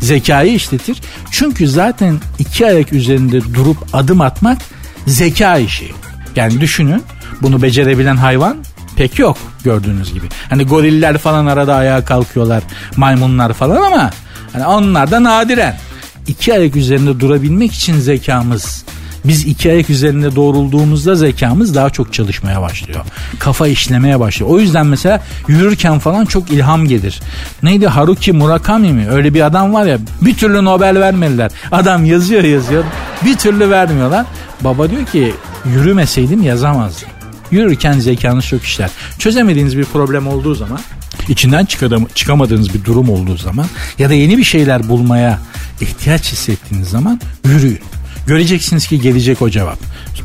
Zekayı 0.00 0.54
işletir. 0.54 1.02
Çünkü 1.30 1.68
zaten 1.68 2.20
iki 2.38 2.66
ayak 2.66 2.92
üzerinde 2.92 3.54
durup 3.54 3.76
adım 3.92 4.20
atmak 4.20 4.58
zeka 5.06 5.58
işi. 5.58 5.92
Yani 6.36 6.60
düşünün 6.60 7.02
bunu 7.42 7.62
becerebilen 7.62 8.16
hayvan 8.16 8.56
pek 8.96 9.18
yok 9.18 9.38
gördüğünüz 9.64 10.12
gibi. 10.12 10.26
Hani 10.50 10.64
goriller 10.64 11.18
falan 11.18 11.46
arada 11.46 11.74
ayağa 11.74 12.04
kalkıyorlar 12.04 12.62
maymunlar 12.96 13.52
falan 13.52 13.82
ama 13.82 14.10
hani 14.52 14.66
onlar 14.66 15.10
da 15.10 15.22
nadiren. 15.22 15.78
İki 16.26 16.54
ayak 16.54 16.76
üzerinde 16.76 17.20
durabilmek 17.20 17.72
için 17.72 18.00
zekamız 18.00 18.84
biz 19.28 19.46
iki 19.46 19.70
ayak 19.70 19.90
üzerinde 19.90 20.36
doğrulduğumuzda 20.36 21.14
zekamız 21.14 21.74
daha 21.74 21.90
çok 21.90 22.12
çalışmaya 22.12 22.62
başlıyor. 22.62 23.00
Kafa 23.38 23.68
işlemeye 23.68 24.20
başlıyor. 24.20 24.50
O 24.50 24.58
yüzden 24.58 24.86
mesela 24.86 25.22
yürürken 25.48 25.98
falan 25.98 26.24
çok 26.24 26.50
ilham 26.50 26.86
gelir. 26.86 27.20
Neydi 27.62 27.86
Haruki 27.86 28.32
Murakami 28.32 28.92
mi? 28.92 29.08
Öyle 29.10 29.34
bir 29.34 29.40
adam 29.46 29.74
var 29.74 29.86
ya 29.86 29.98
bir 30.20 30.36
türlü 30.36 30.64
Nobel 30.64 31.00
vermediler. 31.00 31.50
Adam 31.72 32.04
yazıyor 32.04 32.44
yazıyor 32.44 32.84
bir 33.24 33.36
türlü 33.36 33.70
vermiyorlar. 33.70 34.26
Baba 34.60 34.90
diyor 34.90 35.06
ki 35.06 35.34
yürümeseydim 35.64 36.42
yazamazdım. 36.42 37.08
Yürürken 37.50 37.98
zekanız 37.98 38.46
çok 38.46 38.62
işler. 38.62 38.90
Çözemediğiniz 39.18 39.78
bir 39.78 39.84
problem 39.84 40.26
olduğu 40.26 40.54
zaman 40.54 40.80
içinden 41.28 41.66
çıkamadığınız 42.14 42.74
bir 42.74 42.84
durum 42.84 43.08
olduğu 43.10 43.36
zaman 43.36 43.66
ya 43.98 44.10
da 44.10 44.14
yeni 44.14 44.38
bir 44.38 44.44
şeyler 44.44 44.88
bulmaya 44.88 45.38
ihtiyaç 45.80 46.32
hissettiğiniz 46.32 46.88
zaman 46.88 47.20
yürüyün. 47.44 47.80
Göreceksiniz 48.26 48.86
ki 48.86 49.00
gelecek 49.00 49.42
o 49.42 49.50
cevap. 49.50 49.78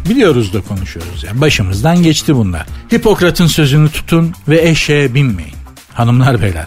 Biliyoruz 0.10 0.54
da 0.54 0.62
konuşuyoruz 0.62 1.24
yani. 1.24 1.42
Başımızdan 1.42 2.04
geçti 2.04 2.36
bunlar. 2.36 2.66
Hipokrat'ın 2.94 3.48
sözünü 3.48 3.90
tutun 3.90 4.34
ve 4.48 4.70
eşeğe 4.70 5.14
binmeyin. 5.14 5.56
Hanımlar 5.94 6.42
beyler. 6.42 6.66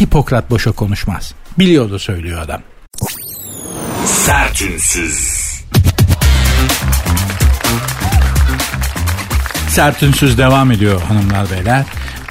Hipokrat 0.00 0.50
boşa 0.50 0.72
konuşmaz. 0.72 1.34
Biliyordu 1.58 1.98
söylüyor 1.98 2.42
adam. 2.42 2.60
Sertünsüz. 4.06 5.44
Sertünsüz 9.68 10.38
devam 10.38 10.70
ediyor 10.70 11.00
hanımlar 11.02 11.50
beyler. 11.50 11.84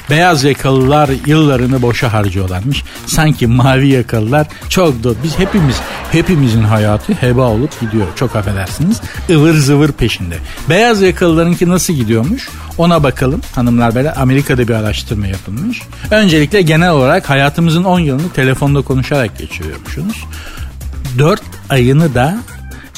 Beyaz 0.10 0.44
yakalılar 0.44 1.10
yıllarını 1.26 1.82
boşa 1.82 2.14
harcıyorlarmış. 2.14 2.84
Sanki 3.06 3.48
mavi 3.48 3.88
yakalılar 3.88 4.48
çok 4.70 5.04
da 5.04 5.10
biz 5.24 5.40
hepimiz 5.40 5.76
hepimizin 6.12 6.64
hayatı 6.64 7.14
heba 7.14 7.48
olup 7.48 7.82
gidiyor. 7.82 8.08
Çok 8.16 8.36
affedersiniz. 8.36 9.02
ıvır 9.30 9.54
zıvır 9.54 9.92
peşinde. 9.92 10.36
Beyaz 10.70 11.02
yakalılarınki 11.02 11.70
nasıl 11.70 11.94
gidiyormuş? 11.94 12.50
Ona 12.78 13.04
bakalım 13.04 13.42
hanımlar 13.56 13.96
beyler. 13.96 14.14
Amerika'da 14.18 14.68
bir 14.68 14.74
araştırma 14.74 15.28
yapılmış. 15.28 15.82
Öncelikle 16.12 16.62
genel 16.62 16.92
olarak 16.92 17.30
hayatımızın 17.30 17.84
10 17.84 18.00
yılını 18.00 18.30
telefonda 18.30 18.82
konuşarak 18.82 19.38
geçiriyormuşsunuz. 19.38 20.26
4 21.18 21.42
ayını 21.70 22.16
da 22.16 22.38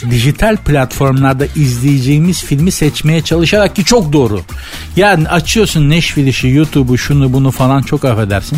dijital 0.09 0.57
platformlarda 0.57 1.45
izleyeceğimiz 1.55 2.43
filmi 2.43 2.71
seçmeye 2.71 3.21
çalışarak 3.21 3.75
ki 3.75 3.85
çok 3.85 4.13
doğru. 4.13 4.41
Yani 4.95 5.29
açıyorsun 5.29 5.89
Netflix'i, 5.89 6.47
YouTube'u, 6.47 6.97
şunu 6.97 7.33
bunu 7.33 7.51
falan 7.51 7.81
çok 7.81 8.05
affedersin. 8.05 8.57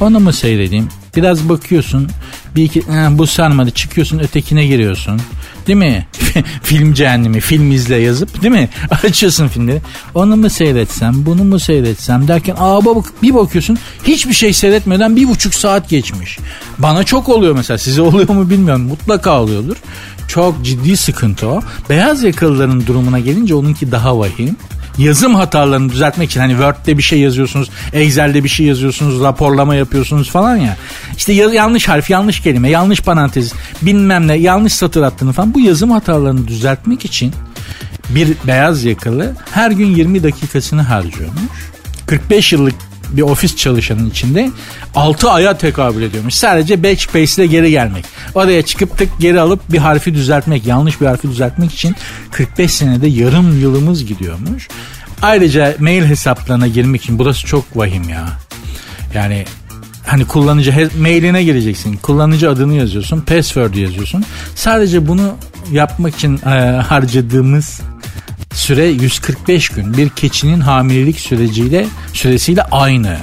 Onu 0.00 0.20
mu 0.20 0.32
seyredeyim? 0.32 0.88
Biraz 1.16 1.48
bakıyorsun. 1.48 2.08
Bir 2.56 2.62
iki 2.62 2.82
bu 3.10 3.26
sarmadı 3.26 3.70
çıkıyorsun 3.70 4.18
ötekine 4.18 4.66
giriyorsun. 4.66 5.20
Değil 5.66 5.78
mi? 5.78 6.06
film 6.62 6.94
cehennemi 6.94 7.40
film 7.40 7.72
izle 7.72 7.96
yazıp 7.96 8.42
değil 8.42 8.54
mi? 8.54 8.68
Açıyorsun 9.04 9.48
filmleri. 9.48 9.80
Onu 10.14 10.36
mu 10.36 10.50
seyretsem 10.50 11.26
bunu 11.26 11.44
mu 11.44 11.58
seyretsem 11.58 12.28
derken 12.28 12.54
aa 12.58 12.84
bak 12.84 13.04
bir 13.22 13.34
bakıyorsun 13.34 13.78
hiçbir 14.04 14.34
şey 14.34 14.52
seyretmeden 14.52 15.16
bir 15.16 15.28
buçuk 15.28 15.54
saat 15.54 15.88
geçmiş. 15.88 16.38
Bana 16.78 17.04
çok 17.04 17.28
oluyor 17.28 17.54
mesela 17.54 17.78
size 17.78 18.02
oluyor 18.08 18.28
mu 18.28 18.50
bilmiyorum 18.50 18.82
mutlaka 18.82 19.42
oluyordur. 19.42 19.76
Çok 20.28 20.64
ciddi 20.64 20.96
sıkıntı 20.96 21.48
o. 21.48 21.60
Beyaz 21.90 22.22
yakalıların 22.22 22.86
durumuna 22.86 23.18
gelince 23.18 23.54
onunki 23.54 23.92
daha 23.92 24.18
vahim 24.18 24.56
yazım 24.98 25.34
hatalarını 25.34 25.92
düzeltmek 25.92 26.30
için 26.30 26.40
hani 26.40 26.52
Word'de 26.52 26.98
bir 26.98 27.02
şey 27.02 27.20
yazıyorsunuz, 27.20 27.70
Excel'de 27.92 28.44
bir 28.44 28.48
şey 28.48 28.66
yazıyorsunuz, 28.66 29.22
raporlama 29.22 29.74
yapıyorsunuz 29.74 30.30
falan 30.30 30.56
ya. 30.56 30.76
İşte 31.16 31.32
yanlış 31.32 31.88
harf, 31.88 32.10
yanlış 32.10 32.40
kelime, 32.40 32.70
yanlış 32.70 33.00
parantez, 33.00 33.52
bilmem 33.82 34.28
ne, 34.28 34.34
yanlış 34.34 34.72
satır 34.72 35.02
attığını 35.02 35.32
falan 35.32 35.54
bu 35.54 35.60
yazım 35.60 35.90
hatalarını 35.90 36.48
düzeltmek 36.48 37.04
için 37.04 37.32
bir 38.08 38.28
beyaz 38.46 38.84
yakalı 38.84 39.36
her 39.50 39.70
gün 39.70 39.86
20 39.86 40.22
dakikasını 40.22 40.82
harcıyormuş. 40.82 41.42
45 42.06 42.52
yıllık 42.52 42.74
bir 43.12 43.22
ofis 43.22 43.56
çalışanın 43.56 44.10
içinde 44.10 44.50
6 44.94 45.30
aya 45.30 45.58
tekabül 45.58 46.02
ediyormuş. 46.02 46.34
Sadece 46.34 46.82
backspace 46.82 47.42
ile 47.42 47.46
geri 47.46 47.70
gelmek. 47.70 48.04
Oraya 48.34 48.62
çıkıp 48.62 48.98
tık 48.98 49.08
geri 49.20 49.40
alıp 49.40 49.72
bir 49.72 49.78
harfi 49.78 50.14
düzeltmek, 50.14 50.66
yanlış 50.66 51.00
bir 51.00 51.06
harfi 51.06 51.30
düzeltmek 51.30 51.72
için 51.74 51.96
45 52.30 52.72
senede 52.72 53.06
yarım 53.06 53.60
yılımız 53.60 54.04
gidiyormuş. 54.04 54.68
Ayrıca 55.22 55.74
mail 55.78 56.04
hesaplarına 56.04 56.66
girmek 56.66 57.02
için 57.02 57.18
burası 57.18 57.46
çok 57.46 57.76
vahim 57.76 58.08
ya. 58.08 58.28
Yani 59.14 59.44
hani 60.06 60.24
kullanıcı 60.24 60.90
mailine 61.00 61.44
gireceksin. 61.44 61.96
Kullanıcı 61.96 62.50
adını 62.50 62.74
yazıyorsun, 62.74 63.20
password 63.20 63.74
yazıyorsun. 63.74 64.24
Sadece 64.54 65.08
bunu 65.08 65.34
yapmak 65.72 66.14
için 66.14 66.40
e, 66.46 66.48
harcadığımız 66.88 67.80
süre 68.58 68.86
145 68.86 69.68
gün. 69.68 69.96
Bir 69.96 70.08
keçinin 70.08 70.60
hamilelik 70.60 71.20
süreciyle 71.20 71.86
süresiyle 72.12 72.62
aynı. 72.62 73.16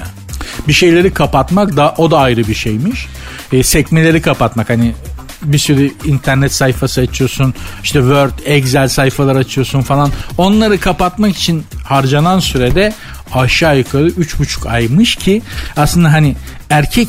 Bir 0.68 0.72
şeyleri 0.72 1.14
kapatmak 1.14 1.76
da 1.76 1.94
o 1.98 2.10
da 2.10 2.18
ayrı 2.18 2.48
bir 2.48 2.54
şeymiş. 2.54 3.06
E, 3.52 3.62
sekmeleri 3.62 4.22
kapatmak 4.22 4.70
hani 4.70 4.94
bir 5.42 5.58
sürü 5.58 5.92
internet 6.04 6.52
sayfası 6.52 7.00
açıyorsun. 7.00 7.54
İşte 7.84 7.98
Word, 7.98 8.30
Excel 8.44 8.88
sayfalar 8.88 9.36
açıyorsun 9.36 9.80
falan. 9.80 10.10
Onları 10.38 10.80
kapatmak 10.80 11.36
için 11.36 11.64
harcanan 11.84 12.40
sürede 12.40 12.94
aşağı 13.34 13.78
yukarı 13.78 14.08
3,5 14.08 14.68
aymış 14.68 15.16
ki 15.16 15.42
aslında 15.76 16.12
hani 16.12 16.36
erkek 16.70 17.08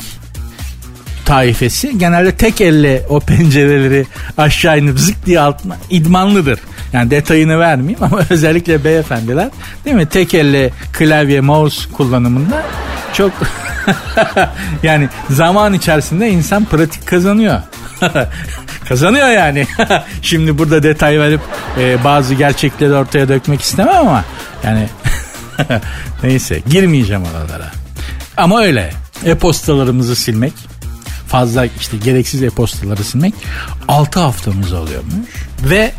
taifesi 1.24 1.98
genelde 1.98 2.36
tek 2.36 2.60
elle 2.60 3.06
o 3.08 3.20
pencereleri 3.20 4.06
aşağı 4.38 4.78
inip 4.78 4.98
zık 4.98 5.26
diye 5.26 5.40
altına 5.40 5.76
idmanlıdır. 5.90 6.58
Yani 6.92 7.10
detayını 7.10 7.58
vermeyeyim 7.58 8.04
ama 8.04 8.20
özellikle 8.30 8.84
beyefendiler 8.84 9.48
değil 9.84 9.96
mi? 9.96 10.06
Tek 10.06 10.34
elle 10.34 10.70
klavye 10.92 11.40
mouse 11.40 11.92
kullanımında 11.92 12.62
çok 13.12 13.32
yani 14.82 15.08
zaman 15.30 15.74
içerisinde 15.74 16.30
insan 16.30 16.64
pratik 16.64 17.06
kazanıyor. 17.06 17.62
kazanıyor 18.88 19.28
yani. 19.28 19.66
Şimdi 20.22 20.58
burada 20.58 20.82
detay 20.82 21.20
verip 21.20 21.40
e, 21.78 22.04
bazı 22.04 22.34
gerçekleri 22.34 22.94
ortaya 22.94 23.28
dökmek 23.28 23.60
istemem 23.60 23.96
ama 23.96 24.24
yani 24.64 24.88
neyse 26.22 26.62
girmeyeceğim 26.70 27.22
oralara. 27.22 27.70
Ama 28.36 28.62
öyle 28.62 28.92
e-postalarımızı 29.24 30.16
silmek 30.16 30.52
fazla 31.28 31.66
işte 31.80 31.96
gereksiz 31.96 32.42
e-postaları 32.42 33.04
silmek 33.04 33.34
6 33.88 34.20
haftamız 34.20 34.72
oluyormuş. 34.72 35.14
Ve 35.62 35.92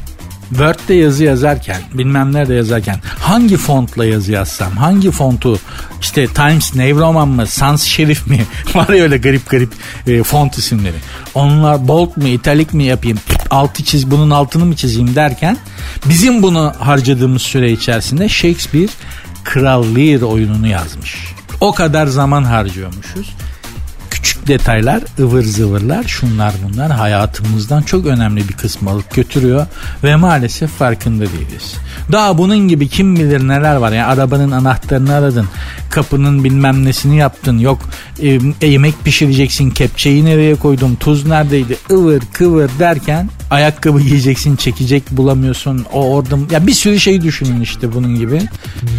Word'de 0.50 0.94
yazı 0.94 1.24
yazarken 1.24 1.82
bilmem 1.94 2.34
nerede 2.34 2.54
yazarken 2.54 3.00
hangi 3.20 3.58
fontla 3.58 4.06
yazı 4.06 4.32
yazsam 4.32 4.72
hangi 4.72 5.12
fontu 5.12 5.60
işte 6.02 6.28
Times 6.28 6.76
New 6.76 7.00
Roman 7.00 7.28
mı 7.28 7.48
Sans 7.48 7.88
Serif 7.88 8.28
mi 8.28 8.46
var 8.76 8.90
ya 8.90 9.04
öyle 9.04 9.18
garip 9.18 9.50
garip 9.50 9.74
e, 10.08 10.24
font 10.24 10.58
isimleri 10.58 10.98
onlar 11.34 11.88
bold 11.88 12.18
mu 12.18 12.28
italik 12.28 12.74
mi 12.74 12.84
yapayım 12.84 13.18
altı 13.50 13.84
çiz 13.84 14.12
bunun 14.12 14.30
altını 14.30 14.66
mı 14.66 14.76
çizeyim 14.76 15.16
derken 15.16 15.58
bizim 16.06 16.44
bunu 16.44 16.74
harcadığımız 16.80 17.42
süre 17.42 17.72
içerisinde 17.72 18.30
Shakespeare 18.30 18.90
Kral 19.44 19.96
Lear 19.96 20.22
oyununu 20.22 20.68
yazmış. 20.68 21.18
O 21.62 21.74
kadar 21.74 22.08
zaman 22.08 22.44
harcıyormuşuz 22.44 23.36
detaylar, 24.50 25.04
ıvır 25.20 25.44
zıvırlar, 25.44 26.04
şunlar 26.04 26.54
bunlar 26.64 26.92
hayatımızdan 26.92 27.82
çok 27.82 28.06
önemli 28.06 28.50
bir 28.50 28.54
kısmı 28.54 28.90
alıp 28.90 29.16
götürüyor 29.16 29.68
ve 30.04 30.16
maalesef 30.16 30.70
farkında 30.70 31.26
değiliz. 31.26 31.74
Daha 32.12 32.38
bunun 32.38 32.58
gibi 32.58 32.88
kim 32.88 33.16
bilir 33.16 33.48
neler 33.48 33.76
var. 33.76 33.92
Yani 33.92 34.06
arabanın 34.06 34.52
anahtarını 34.52 35.14
aradın, 35.14 35.46
kapının 35.90 36.44
bilmem 36.44 36.86
nesini 36.86 37.18
yaptın, 37.18 37.58
yok 37.58 37.80
e, 38.22 38.68
yemek 38.68 39.04
pişireceksin, 39.04 39.70
kepçeyi 39.70 40.26
nereye 40.26 40.56
koydum, 40.56 40.96
tuz 40.96 41.26
neredeydi, 41.26 41.78
ıvır 41.92 42.22
kıvır 42.34 42.70
derken 42.80 43.30
ayakkabı 43.52 44.02
giyeceksin, 44.02 44.56
çekecek 44.56 45.04
bulamıyorsun. 45.12 45.86
O 45.94 46.14
orada 46.16 46.38
ya 46.52 46.68
bir 46.68 46.74
sürü 46.74 47.00
şey 47.00 47.22
düşünün 47.22 47.62
işte 47.62 47.94
bunun 47.94 48.16
gibi. 48.16 48.42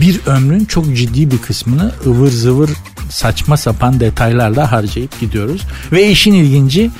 Bir 0.00 0.20
ömrün 0.26 0.64
çok 0.64 0.96
ciddi 0.96 1.30
bir 1.30 1.38
kısmını 1.38 1.92
ıvır 2.06 2.30
zıvır 2.30 2.70
saçma 3.10 3.56
sapan 3.56 4.00
detaylarla 4.00 4.72
harcayıp 4.72 5.20
gidiyoruz. 5.20 5.62
Ve 5.92 6.10
işin 6.10 6.32
ilginci 6.32 6.90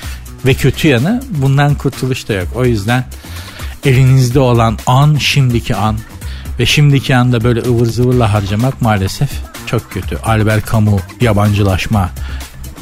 ve 0.46 0.54
kötü 0.54 0.88
yanı 0.88 1.22
bundan 1.30 1.74
kurtuluş 1.74 2.28
da 2.28 2.32
yok. 2.32 2.48
O 2.54 2.64
yüzden 2.64 3.04
elinizde 3.84 4.40
olan 4.40 4.78
an 4.86 5.16
şimdiki 5.16 5.76
an 5.76 5.96
ve 6.58 6.66
şimdiki 6.66 7.16
anda 7.16 7.44
böyle 7.44 7.60
ıvır 7.60 7.86
zıvırla 7.86 8.32
harcamak 8.32 8.82
maalesef 8.82 9.30
çok 9.66 9.90
kötü. 9.90 10.16
Albert 10.16 10.72
Camus 10.72 11.02
yabancılaşma 11.20 12.10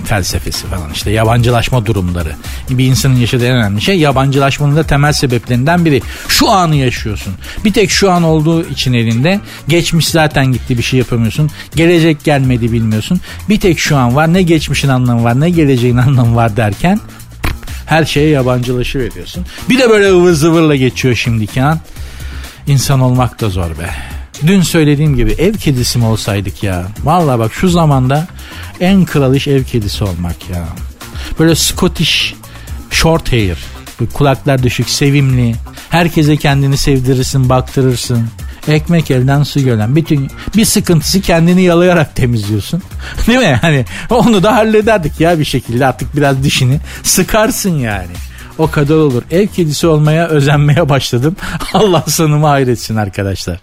felsefesi 0.05 0.67
falan 0.67 0.93
işte 0.93 1.11
yabancılaşma 1.11 1.87
durumları. 1.87 2.33
Bir 2.71 2.85
insanın 2.85 3.17
yaşadığı 3.17 3.47
en 3.47 3.57
önemli 3.57 3.81
şey 3.81 3.99
yabancılaşmanın 3.99 4.77
da 4.77 4.83
temel 4.83 5.13
sebeplerinden 5.13 5.85
biri. 5.85 6.03
Şu 6.29 6.51
anı 6.51 6.77
yaşıyorsun. 6.77 7.35
Bir 7.65 7.73
tek 7.73 7.91
şu 7.91 8.11
an 8.11 8.23
olduğu 8.23 8.65
için 8.65 8.93
elinde. 8.93 9.41
Geçmiş 9.69 10.09
zaten 10.09 10.53
gitti 10.53 10.79
bir 10.79 10.83
şey 10.83 10.99
yapamıyorsun. 10.99 11.51
Gelecek 11.75 12.25
gelmedi 12.25 12.73
bilmiyorsun. 12.73 13.21
Bir 13.49 13.61
tek 13.61 13.79
şu 13.79 13.97
an 13.97 14.17
var. 14.17 14.33
Ne 14.33 14.43
geçmişin 14.43 14.89
anlamı 14.89 15.25
var 15.25 15.41
ne 15.41 15.51
geleceğin 15.51 15.97
anlamı 16.07 16.37
var 16.37 16.57
derken 16.57 17.01
her 17.87 18.05
şeye 18.05 18.29
yabancılaşı 18.29 18.99
veriyorsun. 18.99 19.47
Bir 19.69 19.79
de 19.79 19.91
böyle 19.91 20.11
ıvır 20.11 20.33
zıvırla 20.33 20.77
geçiyor 20.77 21.15
şimdiki 21.15 21.63
an. 21.63 21.81
İnsan 22.67 23.01
olmak 23.01 23.41
da 23.41 23.49
zor 23.49 23.71
be. 23.71 23.91
Dün 24.47 24.63
söylediğim 24.63 25.17
gibi 25.17 25.33
ev 25.33 25.55
kedisi 25.55 25.99
mi 25.99 26.05
olsaydık 26.05 26.63
ya? 26.63 26.87
Valla 27.05 27.39
bak 27.39 27.55
şu 27.55 27.69
zamanda 27.69 28.27
en 28.81 29.05
kral 29.05 29.35
iş 29.35 29.49
ev 29.49 29.65
kedisi 29.65 30.05
olmak 30.05 30.51
ya. 30.51 30.65
Böyle 31.39 31.55
Scottish 31.55 32.35
short 32.91 33.33
hair. 33.33 33.59
Kulaklar 34.15 34.63
düşük, 34.63 34.91
sevimli. 34.91 35.55
Herkese 35.91 36.37
kendini 36.37 36.77
sevdirirsin, 36.77 37.49
baktırırsın. 37.49 38.29
Ekmek 38.69 39.11
elden 39.11 39.43
su 39.43 39.61
gölen. 39.61 39.97
Bütün 39.97 40.31
bir 40.57 40.65
sıkıntısı 40.65 41.21
kendini 41.21 41.63
yalayarak 41.63 42.17
temizliyorsun. 42.17 42.83
Değil 43.27 43.39
mi? 43.39 43.59
Hani 43.63 43.85
onu 44.11 44.43
da 44.43 44.57
hallederdik 44.57 45.21
ya 45.21 45.39
bir 45.39 45.45
şekilde 45.45 45.87
artık 45.87 46.17
biraz 46.17 46.43
dişini 46.43 46.81
sıkarsın 47.03 47.79
yani. 47.79 48.13
O 48.59 48.71
kadar 48.71 48.95
olur. 48.95 49.23
Ev 49.31 49.47
kedisi 49.47 49.87
olmaya 49.87 50.29
özenmeye 50.29 50.89
başladım. 50.89 51.37
Allah 51.75 52.05
sanımı 52.09 52.47
hayretsin 52.47 52.97
arkadaşlar. 52.97 53.61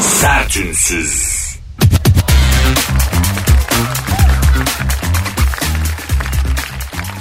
Sertünsüz. 0.00 1.40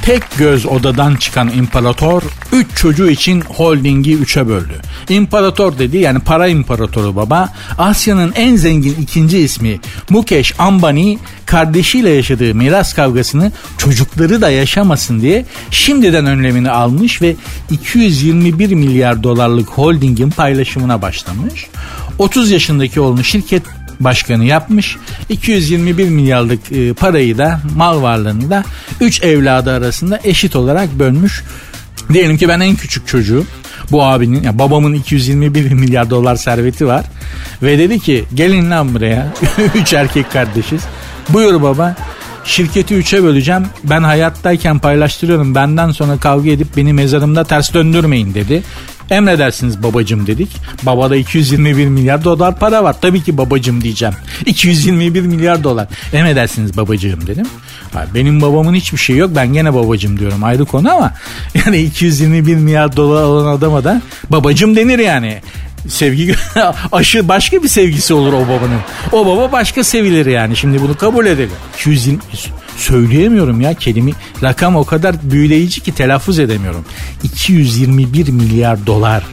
Tek 0.10 0.38
göz 0.38 0.66
odadan 0.66 1.16
çıkan 1.16 1.50
imparator 1.50 2.22
3 2.52 2.68
çocuğu 2.76 3.10
için 3.10 3.42
holdingi 3.42 4.16
3'e 4.16 4.48
böldü. 4.48 4.82
İmparator 5.10 5.78
dedi 5.78 5.98
yani 5.98 6.20
para 6.20 6.48
imparatoru 6.48 7.16
baba 7.16 7.50
Asya'nın 7.78 8.34
en 8.36 8.56
zengin 8.56 8.96
ikinci 9.02 9.40
ismi 9.40 9.80
Mukesh 10.10 10.60
Ambani 10.60 11.20
kardeşiyle 11.46 12.10
yaşadığı 12.10 12.56
miras 12.56 12.94
kavgasını 12.94 13.52
çocukları 13.78 14.42
da 14.42 14.50
yaşamasın 14.50 15.22
diye 15.22 15.46
şimdiden 15.72 16.26
önlemini 16.26 16.70
almış 16.70 17.22
ve 17.22 17.36
221 17.72 18.72
milyar 18.72 19.24
dolarlık 19.24 19.70
holdingin 19.70 20.30
paylaşımına 20.30 21.02
başlamış. 21.02 21.68
30 22.20 22.52
yaşındaki 22.52 23.02
oğlunu 23.02 23.24
şirket 23.24 23.64
başkanı 24.00 24.46
yapmış. 24.46 24.98
221 25.30 26.10
milyarlık 26.10 26.72
e, 26.72 26.94
parayı 26.94 27.38
da 27.38 27.60
mal 27.76 28.02
varlığını 28.02 28.50
da 28.50 28.64
3 29.02 29.24
evladı 29.24 29.72
arasında 29.72 30.20
eşit 30.24 30.56
olarak 30.56 31.00
bölmüş. 31.00 31.44
Diyelim 32.14 32.38
ki 32.38 32.48
ben 32.48 32.60
en 32.60 32.76
küçük 32.76 33.08
çocuğum. 33.08 33.46
Bu 33.92 34.04
abinin 34.04 34.44
yani 34.44 34.60
babamın 34.60 34.94
221 34.94 35.72
milyar 35.72 36.10
dolar 36.10 36.36
serveti 36.36 36.88
var. 36.88 37.06
Ve 37.64 37.78
dedi 37.78 38.00
ki 38.00 38.26
gelin 38.34 38.72
lan 38.72 38.94
buraya. 38.94 39.34
Üç 39.76 39.94
erkek 39.94 40.32
kardeşiz. 40.32 40.82
Buyur 41.30 41.62
baba. 41.62 41.96
Şirketi 42.46 42.96
üçe 42.96 43.24
böleceğim. 43.24 43.66
Ben 43.84 44.04
hayattayken 44.04 44.80
paylaştırıyorum. 44.80 45.56
Benden 45.56 45.92
sonra 45.92 46.18
kavga 46.18 46.50
edip 46.50 46.78
beni 46.78 46.94
mezarımda 46.94 47.44
ters 47.44 47.74
döndürmeyin 47.74 48.34
dedi. 48.34 48.64
Emredersiniz 49.12 49.84
babacım 49.84 50.28
dedik. 50.28 50.50
Babada 50.84 51.16
221 51.16 51.88
milyar 51.88 52.24
dolar 52.24 52.60
para 52.60 52.84
var. 52.84 52.96
Tabii 53.02 53.24
ki 53.24 53.38
babacım 53.38 53.82
diyeceğim. 53.84 54.16
221 54.46 55.22
milyar 55.22 55.64
dolar. 55.64 55.88
Emredersiniz 56.14 56.78
babacığım 56.78 57.28
dedim. 57.28 57.46
Benim 58.14 58.42
babamın 58.42 58.74
hiçbir 58.74 58.98
şey 58.98 59.16
yok. 59.16 59.32
Ben 59.36 59.54
gene 59.54 59.74
babacım 59.74 60.20
diyorum. 60.20 60.44
Ayrı 60.44 60.66
konu 60.66 60.92
ama 60.92 61.14
yani 61.66 61.78
221 61.78 62.56
milyar 62.56 62.96
dolar 62.96 63.24
alan 63.24 63.58
adama 63.58 63.84
da 63.84 64.02
babacım 64.30 64.76
denir 64.76 65.00
yani 65.00 65.42
sevgi 65.88 66.36
aşı 66.92 67.28
başka 67.28 67.64
bir 67.64 67.68
sevgisi 67.68 68.14
olur 68.14 68.34
o 68.34 68.42
babanın. 68.42 68.80
O 69.12 69.26
baba 69.26 69.52
başka 69.52 69.84
sevilir 69.84 70.26
yani. 70.26 70.56
Şimdi 70.56 70.82
bunu 70.82 70.98
kabul 70.98 71.26
edelim. 71.26 71.56
220 71.76 72.20
söyleyemiyorum 72.80 73.62
ya 73.62 73.74
kelime. 73.74 74.12
Rakam 74.44 74.76
o 74.76 74.84
kadar 74.84 75.16
büyüleyici 75.32 75.82
ki 75.82 75.92
telaffuz 75.92 76.40
edemiyorum. 76.40 76.86
221 77.24 78.28
milyar 78.28 78.86
dolar 78.86 79.24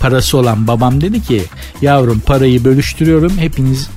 parası 0.00 0.38
olan 0.38 0.66
babam 0.66 1.00
dedi 1.00 1.22
ki 1.22 1.42
yavrum 1.82 2.20
parayı 2.26 2.64
bölüştürüyorum 2.64 3.38
hepiniz 3.38 3.90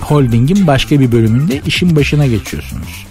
holdingin 0.00 0.66
başka 0.66 1.00
bir 1.00 1.12
bölümünde 1.12 1.60
işin 1.66 1.96
başına 1.96 2.26
geçiyorsunuz. 2.26 3.06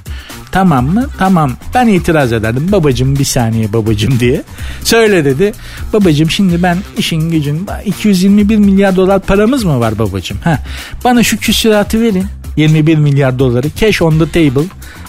Tamam 0.52 0.86
mı? 0.86 1.06
Tamam. 1.18 1.52
Ben 1.74 1.88
itiraz 1.88 2.34
ederdim. 2.34 2.72
Babacım 2.72 3.20
bir 3.20 3.24
saniye 3.24 3.74
babacım 3.74 4.20
diye. 4.20 4.44
Söyle 4.84 5.26
dedi. 5.26 5.54
Babacım 5.94 6.32
şimdi 6.32 6.64
ben 6.64 6.78
işin 6.98 7.32
gücün 7.32 7.68
221 7.86 8.58
milyar 8.58 8.96
dolar 8.96 9.20
paramız 9.20 9.64
mı 9.64 9.80
var 9.80 10.00
babacım? 10.00 10.38
Ha. 10.44 10.60
Bana 11.04 11.24
şu 11.24 11.38
küsuratı 11.38 12.02
verin. 12.02 12.26
21 12.58 12.98
milyar 12.98 13.40
doları 13.40 13.68
cash 13.80 14.02
on 14.02 14.20
the 14.20 14.30
table 14.30 14.68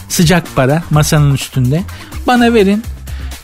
sıcak 0.09 0.55
para 0.55 0.83
masanın 0.89 1.33
üstünde 1.33 1.83
bana 2.27 2.53
verin 2.53 2.83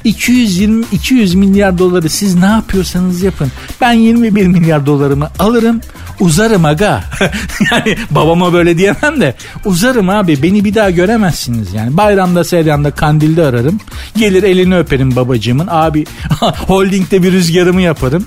220 0.06 0.86
200 0.92 1.36
milyar 1.36 1.78
doları 1.78 2.10
siz 2.10 2.36
ne 2.36 2.46
yapıyorsanız 2.46 3.22
yapın. 3.24 3.52
Ben 3.82 3.94
21 3.94 4.48
milyar 4.48 4.86
dolarımı 4.86 5.30
alırım. 5.40 5.82
uzarım 6.20 6.66
aga. 6.66 7.04
yani 7.72 7.98
babama 8.12 8.54
böyle 8.54 8.78
diyemem 8.78 9.22
de 9.22 9.36
uzarım 9.66 10.10
abi 10.10 10.44
beni 10.44 10.66
bir 10.66 10.76
daha 10.76 10.90
göremezsiniz 10.90 11.74
yani. 11.74 11.98
Bayramda 11.98 12.44
seryanda 12.44 12.92
kandilde 12.92 13.46
ararım. 13.46 13.80
Gelir 14.18 14.44
elini 14.44 14.78
öperim 14.78 15.16
babacığımın. 15.16 15.68
Abi 15.72 16.06
holdingde 16.42 17.24
bir 17.24 17.32
rüzgarımı 17.32 17.82
yaparım. 17.82 18.26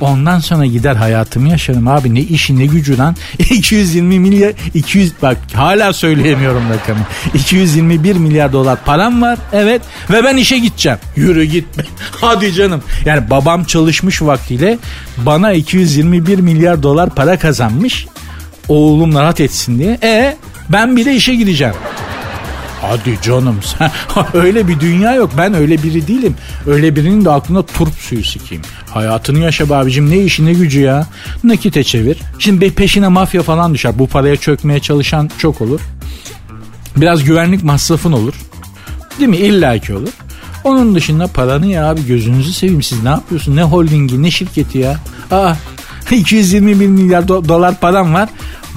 Ondan 0.00 0.38
sonra 0.38 0.66
gider 0.66 0.96
hayatımı 0.96 1.48
yaşarım 1.48 1.88
abi. 1.88 2.14
Ne 2.14 2.20
işi 2.20 2.58
ne 2.58 2.66
gücü 2.66 2.98
lan. 2.98 3.16
220 3.38 4.18
milyar 4.18 4.52
200 4.74 5.12
bak 5.22 5.36
hala 5.54 5.92
söyleyemiyorum 5.92 6.62
rakamı. 6.70 7.00
221 7.34 8.16
milyar 8.16 8.52
dolar 8.52 8.84
param 8.84 9.22
var. 9.22 9.38
Evet 9.52 9.82
ve 10.10 10.24
ben 10.24 10.36
işe 10.36 10.58
gideceğim. 10.58 10.98
Yürü 11.16 11.44
gitme. 11.44 11.84
Hadi 12.20 12.52
canım. 12.54 12.82
Yani 13.04 13.30
babam 13.30 13.64
çalışmış 13.64 14.22
vaktiyle 14.22 14.78
bana 15.16 15.52
221 15.52 16.38
milyar 16.38 16.82
dolar 16.82 17.10
para 17.10 17.38
kazanmış. 17.38 18.06
Oğlum 18.68 19.14
rahat 19.14 19.40
etsin 19.40 19.78
diye. 19.78 19.98
E 20.02 20.36
ben 20.68 20.96
bile 20.96 21.14
işe 21.14 21.34
gideceğim. 21.34 21.74
Hadi 22.80 23.18
canım 23.22 23.56
sen 23.78 23.90
öyle 24.34 24.68
bir 24.68 24.80
dünya 24.80 25.14
yok. 25.14 25.30
Ben 25.38 25.54
öyle 25.54 25.82
biri 25.82 26.06
değilim. 26.08 26.34
Öyle 26.66 26.96
birinin 26.96 27.24
de 27.24 27.30
aklına 27.30 27.62
turp 27.62 27.94
suyu 27.94 28.24
sikeyim. 28.24 28.62
Hayatını 28.90 29.38
yaşa 29.38 29.68
be 29.70 29.74
abicim 29.74 30.10
ne 30.10 30.18
işi 30.18 30.46
ne 30.46 30.52
gücü 30.52 30.80
ya. 30.80 31.06
Nakite 31.44 31.84
çevir. 31.84 32.16
Şimdi 32.38 32.70
peşine 32.74 33.08
mafya 33.08 33.42
falan 33.42 33.74
düşer. 33.74 33.98
Bu 33.98 34.06
paraya 34.06 34.36
çökmeye 34.36 34.80
çalışan 34.80 35.30
çok 35.38 35.60
olur. 35.60 35.80
Biraz 36.96 37.24
güvenlik 37.24 37.64
masrafın 37.64 38.12
olur. 38.12 38.34
Değil 39.18 39.30
mi? 39.30 39.36
İlla 39.36 39.78
ki 39.78 39.94
olur. 39.94 40.12
Onun 40.64 40.94
dışında 40.94 41.26
paranı 41.26 41.66
ya 41.66 41.90
abi 41.90 42.06
gözünüzü 42.06 42.52
seveyim 42.52 42.82
siz 42.82 43.02
ne 43.02 43.08
yapıyorsun? 43.08 43.56
Ne 43.56 43.62
holdingi 43.62 44.22
ne 44.22 44.30
şirketi 44.30 44.78
ya? 44.78 44.96
Aa 45.30 45.54
221 46.10 46.86
milyar 46.86 47.22
do- 47.22 47.48
dolar 47.48 47.80
param 47.80 48.14
var. 48.14 48.28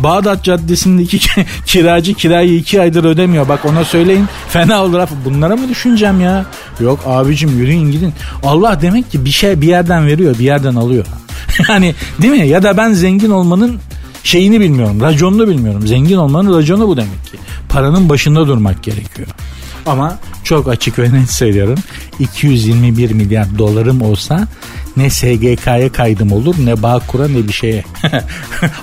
Bağdat 0.04 0.44
Caddesi'ndeki 0.44 1.20
kiracı 1.66 2.13
kirayı 2.13 2.56
iki 2.56 2.82
aydır 2.82 3.04
ödemiyor. 3.04 3.50
Bak 3.50 3.66
ona 3.66 3.84
söyleyin 3.84 4.26
fena 4.50 4.84
olur. 4.84 5.08
Bunlara 5.26 5.56
mı 5.56 5.70
düşüneceğim 5.70 6.22
ya? 6.22 6.46
Yok 6.80 7.00
abicim 7.06 7.60
yürüyün 7.60 7.92
gidin. 7.92 8.13
Allah 8.44 8.82
demek 8.82 9.12
ki 9.12 9.26
bir 9.26 9.32
şey 9.32 9.62
bir 9.62 9.68
yerden 9.68 10.08
veriyor 10.08 10.39
bir 10.39 10.44
yerden 10.44 10.76
alıyor. 10.76 11.06
yani 11.70 11.96
değil 12.22 12.34
mi? 12.34 12.48
Ya 12.48 12.63
da 12.63 12.78
ben 12.78 12.94
zengin 12.94 13.30
olmanın 13.30 13.80
şeyini 14.24 14.60
bilmiyorum. 14.60 15.02
Raconunu 15.02 15.48
bilmiyorum. 15.48 15.88
Zengin 15.88 16.18
olmanın 16.18 16.58
raconu 16.58 16.88
bu 16.88 16.98
demek 16.98 17.26
ki. 17.32 17.38
Paranın 17.70 18.10
başında 18.10 18.48
durmak 18.48 18.84
gerekiyor. 18.84 19.28
Ama 19.86 20.19
çok 20.43 20.67
açık 20.67 21.00
ve 21.00 21.13
net 21.13 21.32
söylüyorum. 21.32 21.80
221 22.19 23.12
milyar 23.12 23.58
dolarım 23.58 24.02
olsa 24.02 24.48
ne 24.98 25.10
SGK'ya 25.10 25.91
kaydım 25.91 26.32
olur 26.32 26.56
ne 26.60 26.84
Bağkur'a 26.84 27.28
ne 27.28 27.48
bir 27.48 27.54
şeye. 27.54 27.84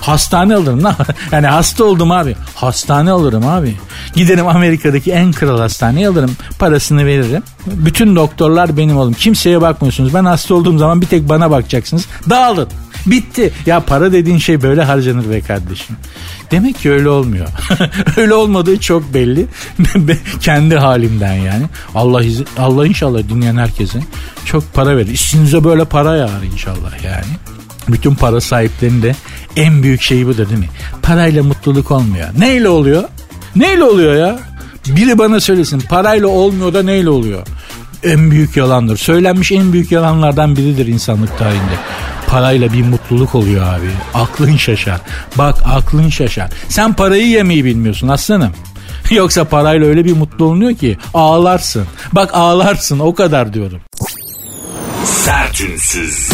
hastane 0.01 0.55
alırım 0.55 0.83
lan. 0.83 0.95
Yani 1.31 1.47
hasta 1.47 1.83
oldum 1.83 2.11
abi. 2.11 2.35
Hastane 2.55 3.11
alırım 3.11 3.47
abi. 3.47 3.75
Giderim 4.15 4.47
Amerika'daki 4.47 5.11
en 5.11 5.31
kral 5.31 5.59
hastaneye 5.59 6.07
alırım. 6.07 6.31
Parasını 6.59 7.05
veririm. 7.05 7.43
Bütün 7.65 8.15
doktorlar 8.15 8.77
benim 8.77 8.97
oğlum. 8.97 9.13
Kimseye 9.13 9.61
bakmıyorsunuz. 9.61 10.13
Ben 10.13 10.25
hasta 10.25 10.55
olduğum 10.55 10.77
zaman 10.77 11.01
bir 11.01 11.05
tek 11.05 11.29
bana 11.29 11.51
bakacaksınız. 11.51 12.07
Dağılın. 12.29 12.67
Bitti. 13.05 13.51
Ya 13.65 13.79
para 13.79 14.11
dediğin 14.11 14.37
şey 14.37 14.61
böyle 14.61 14.83
harcanır 14.83 15.29
be 15.29 15.41
kardeşim. 15.41 15.95
Demek 16.51 16.79
ki 16.79 16.91
öyle 16.91 17.09
olmuyor. 17.09 17.47
öyle 18.17 18.33
olmadığı 18.33 18.79
çok 18.79 19.13
belli. 19.13 19.45
Kendi 20.41 20.77
halimden 20.77 21.33
yani. 21.33 21.65
Allah 21.95 22.23
izin, 22.23 22.47
Allah 22.57 22.87
inşallah 22.87 23.29
dinleyen 23.29 23.57
herkese 23.57 23.99
çok 24.45 24.73
para 24.73 24.97
verir. 24.97 25.11
İşinize 25.11 25.63
böyle 25.63 25.85
para 25.85 26.15
yağar 26.15 26.43
inşallah 26.53 27.03
yani. 27.03 27.31
Bütün 27.87 28.15
para 28.15 28.41
sahiplerinin 28.41 29.01
de 29.01 29.15
en 29.55 29.83
büyük 29.83 30.01
şeyi 30.01 30.27
bu 30.27 30.37
da 30.37 30.49
değil 30.49 30.59
mi? 30.59 30.69
Parayla 31.01 31.43
mutluluk 31.43 31.91
olmuyor. 31.91 32.27
Neyle 32.37 32.69
oluyor? 32.69 33.03
Neyle 33.55 33.83
oluyor 33.83 34.15
ya? 34.15 34.39
Biri 34.87 35.17
bana 35.17 35.39
söylesin 35.39 35.79
parayla 35.79 36.27
olmuyor 36.27 36.73
da 36.73 36.83
neyle 36.83 37.09
oluyor? 37.09 37.47
En 38.03 38.31
büyük 38.31 38.57
yalandır. 38.57 38.97
Söylenmiş 38.97 39.51
en 39.51 39.73
büyük 39.73 39.91
yalanlardan 39.91 40.55
biridir 40.55 40.87
insanlık 40.87 41.37
tarihinde 41.37 41.75
parayla 42.31 42.73
bir 42.73 42.83
mutluluk 42.83 43.35
oluyor 43.35 43.67
abi. 43.67 43.89
Aklın 44.13 44.57
şaşar. 44.57 45.01
Bak 45.35 45.55
aklın 45.65 46.09
şaşar. 46.09 46.49
Sen 46.69 46.93
parayı 46.93 47.27
yemeyi 47.27 47.65
bilmiyorsun 47.65 48.07
aslanım. 48.07 48.53
Yoksa 49.11 49.43
parayla 49.43 49.87
öyle 49.87 50.05
bir 50.05 50.17
mutlu 50.17 50.45
olunuyor 50.45 50.75
ki 50.75 50.97
ağlarsın. 51.13 51.85
Bak 52.11 52.29
ağlarsın 52.33 52.99
o 52.99 53.13
kadar 53.15 53.53
diyorum. 53.53 53.81
Sertünsüz. 55.05 56.29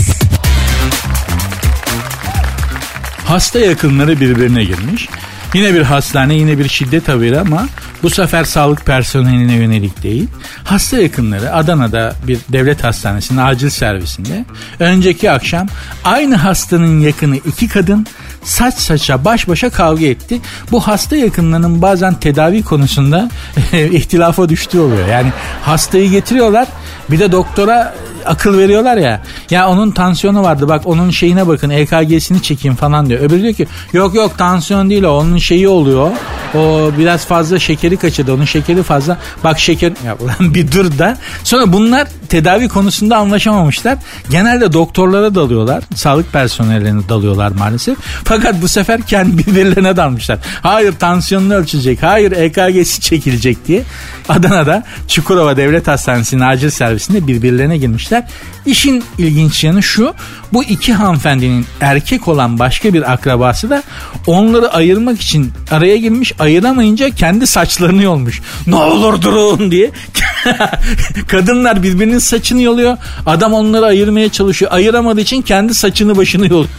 Hasta 3.26 3.60
yakınları 3.60 4.20
birbirine 4.20 4.64
girmiş. 4.64 5.10
Yine 5.54 5.74
bir 5.74 5.82
hastane 5.82 6.36
yine 6.36 6.58
bir 6.58 6.70
şiddet 6.70 7.08
haberi 7.08 7.40
ama 7.40 7.68
bu 8.04 8.10
sefer 8.10 8.44
sağlık 8.44 8.86
personeline 8.86 9.54
yönelik 9.54 10.04
değil. 10.04 10.28
Hasta 10.64 10.98
yakınları 10.98 11.54
Adana'da 11.54 12.14
bir 12.28 12.40
devlet 12.50 12.84
hastanesinin 12.84 13.40
acil 13.40 13.70
servisinde 13.70 14.46
önceki 14.80 15.32
akşam 15.32 15.68
aynı 16.04 16.36
hastanın 16.36 17.00
yakını 17.00 17.36
iki 17.36 17.68
kadın 17.68 18.08
saç 18.44 18.74
saça 18.74 19.26
baş 19.26 19.48
başa 19.48 19.70
kavga 19.70 20.06
etti. 20.06 20.42
Bu 20.72 20.80
hasta 20.80 21.16
yakınlarının 21.16 21.82
bazen 21.82 22.14
tedavi 22.14 22.64
konusunda 22.64 23.30
ihtilafa 23.74 24.50
düştüğü 24.50 24.80
oluyor. 24.80 25.08
Yani 25.08 25.32
hastayı 25.62 26.12
getiriyorlar 26.12 26.68
bir 27.10 27.20
de 27.20 27.32
doktora 27.32 27.96
akıl 28.28 28.58
veriyorlar 28.58 28.98
ya. 28.98 29.22
Ya 29.50 29.70
onun 29.70 29.92
tansiyonu 29.92 30.44
vardı 30.44 30.68
bak 30.68 30.82
onun 30.86 31.10
şeyine 31.10 31.48
bakın 31.48 31.70
EKG'sini 31.70 32.42
çekeyim 32.42 32.76
falan 32.76 33.10
diyor. 33.10 33.20
Öbürü 33.20 33.42
diyor 33.42 33.54
ki 33.54 33.68
yok 33.94 34.16
yok 34.16 34.38
tansiyon 34.38 34.90
değil 34.90 35.04
o 35.04 35.10
onun 35.10 35.38
şeyi 35.38 35.68
oluyor. 35.68 36.12
O 36.56 36.92
biraz 36.98 37.26
fazla 37.26 37.60
şekeri 37.60 37.98
kaçırdı 37.98 38.34
onun 38.34 38.46
şekeri 38.46 38.84
fazla. 38.84 39.18
Bak 39.44 39.60
şeker 39.60 39.94
ya 40.06 40.16
ulan 40.20 40.54
bir 40.54 40.72
dur 40.72 40.98
da. 40.98 41.18
Sonra 41.44 41.74
bunlar 41.74 42.08
tedavi 42.30 42.68
konusunda 42.68 43.18
anlaşamamışlar. 43.18 43.98
Genelde 44.30 44.74
doktorlara 44.74 45.36
dalıyorlar. 45.36 45.84
Sağlık 45.96 46.34
personellerine 46.34 47.10
dalıyorlar 47.10 47.52
maalesef. 47.52 47.98
Fakat 48.24 48.62
bu 48.62 48.68
sefer 48.68 49.02
kendi 49.02 49.38
birbirlerine 49.48 49.98
dalmışlar. 49.98 50.40
Hayır 50.62 50.94
tansiyonunu 51.00 51.54
ölçecek. 51.54 52.04
Hayır 52.04 52.32
EKG'si 52.32 53.02
çekilecek 53.02 53.68
diye. 53.68 53.84
Adana'da 54.30 54.84
Çukurova 55.08 55.58
Devlet 55.58 55.88
Hastanesi'nin 55.88 56.42
acil 56.42 56.70
servisinde 56.70 57.28
birbirlerine 57.28 57.78
girmişler. 57.78 58.17
İşin 58.66 59.04
ilginç 59.18 59.64
yanı 59.64 59.84
şu. 59.84 60.14
Bu 60.54 60.64
iki 60.64 60.94
hanımefendinin 60.94 61.66
erkek 61.82 62.28
olan 62.28 62.60
başka 62.60 62.94
bir 62.94 63.12
akrabası 63.12 63.70
da 63.70 63.84
onları 64.28 64.74
ayırmak 64.74 65.22
için 65.22 65.52
araya 65.72 65.98
girmiş. 65.98 66.34
Ayıramayınca 66.40 67.10
kendi 67.10 67.48
saçlarını 67.48 68.04
yolmuş. 68.04 68.42
Ne 68.68 68.76
olur 68.76 69.22
durun 69.22 69.72
diye. 69.72 69.92
Kadınlar 71.28 71.84
birbirinin 71.84 72.20
saçını 72.20 72.62
yoluyor. 72.62 72.98
Adam 73.26 73.54
onları 73.54 73.86
ayırmaya 73.86 74.30
çalışıyor. 74.30 74.72
Ayıramadığı 74.72 75.22
için 75.22 75.42
kendi 75.42 75.74
saçını 75.74 76.18
başını 76.18 76.48
yoluyor. 76.48 76.70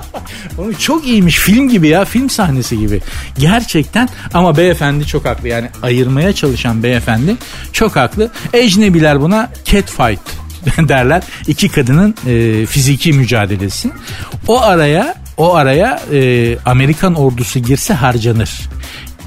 çok 0.78 1.06
iyiymiş 1.06 1.36
film 1.36 1.68
gibi 1.68 1.88
ya 1.88 2.04
film 2.04 2.30
sahnesi 2.30 2.78
gibi. 2.78 3.00
Gerçekten 3.38 4.08
ama 4.34 4.56
beyefendi 4.56 5.06
çok 5.06 5.24
haklı 5.24 5.48
yani 5.48 5.68
ayırmaya 5.82 6.32
çalışan 6.32 6.82
beyefendi 6.82 7.36
çok 7.72 7.96
haklı. 7.96 8.30
Ecnebiler 8.52 9.20
buna 9.20 9.50
cat 9.64 9.90
fight 9.90 10.20
derler. 10.88 11.22
İki 11.46 11.68
kadının 11.68 12.14
e, 12.26 12.66
fiziki 12.66 13.12
mücadelesi. 13.12 13.90
O 14.48 14.60
araya 14.60 15.14
o 15.36 15.54
araya 15.54 16.02
e, 16.12 16.58
Amerikan 16.64 17.14
ordusu 17.14 17.58
girse 17.58 17.94
harcanır. 17.94 18.50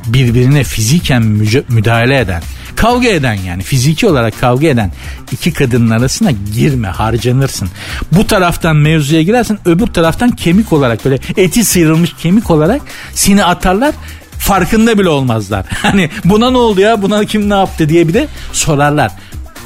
Birbirine 0.06 0.64
fiziken 0.64 1.24
müdahale 1.70 2.20
eden, 2.20 2.42
kavga 2.76 3.08
eden 3.08 3.34
yani 3.34 3.64
fiziki 3.64 4.08
olarak 4.08 4.40
kavga 4.40 4.68
eden 4.68 4.92
iki 5.32 5.54
kadının 5.54 5.90
arasına 5.90 6.32
girme 6.32 6.88
harcanırsın. 6.88 7.70
Bu 8.12 8.28
taraftan 8.28 8.76
mevzuya 8.76 9.22
girersin 9.22 9.60
öbür 9.66 9.88
taraftan 9.88 10.32
kemik 10.32 10.74
olarak 10.74 11.06
böyle 11.06 11.20
eti 11.38 11.66
sıyrılmış 11.66 12.14
kemik 12.14 12.52
olarak 12.52 12.82
seni 13.14 13.44
atarlar 13.44 13.96
farkında 14.40 15.00
bile 15.00 15.10
olmazlar. 15.10 15.66
Hani 15.82 16.10
buna 16.26 16.52
ne 16.52 16.58
oldu 16.58 16.82
ya 16.82 17.02
buna 17.02 17.26
kim 17.26 17.50
ne 17.50 17.54
yaptı 17.54 17.90
diye 17.90 18.08
bir 18.08 18.14
de 18.14 18.28
sorarlar 18.54 19.12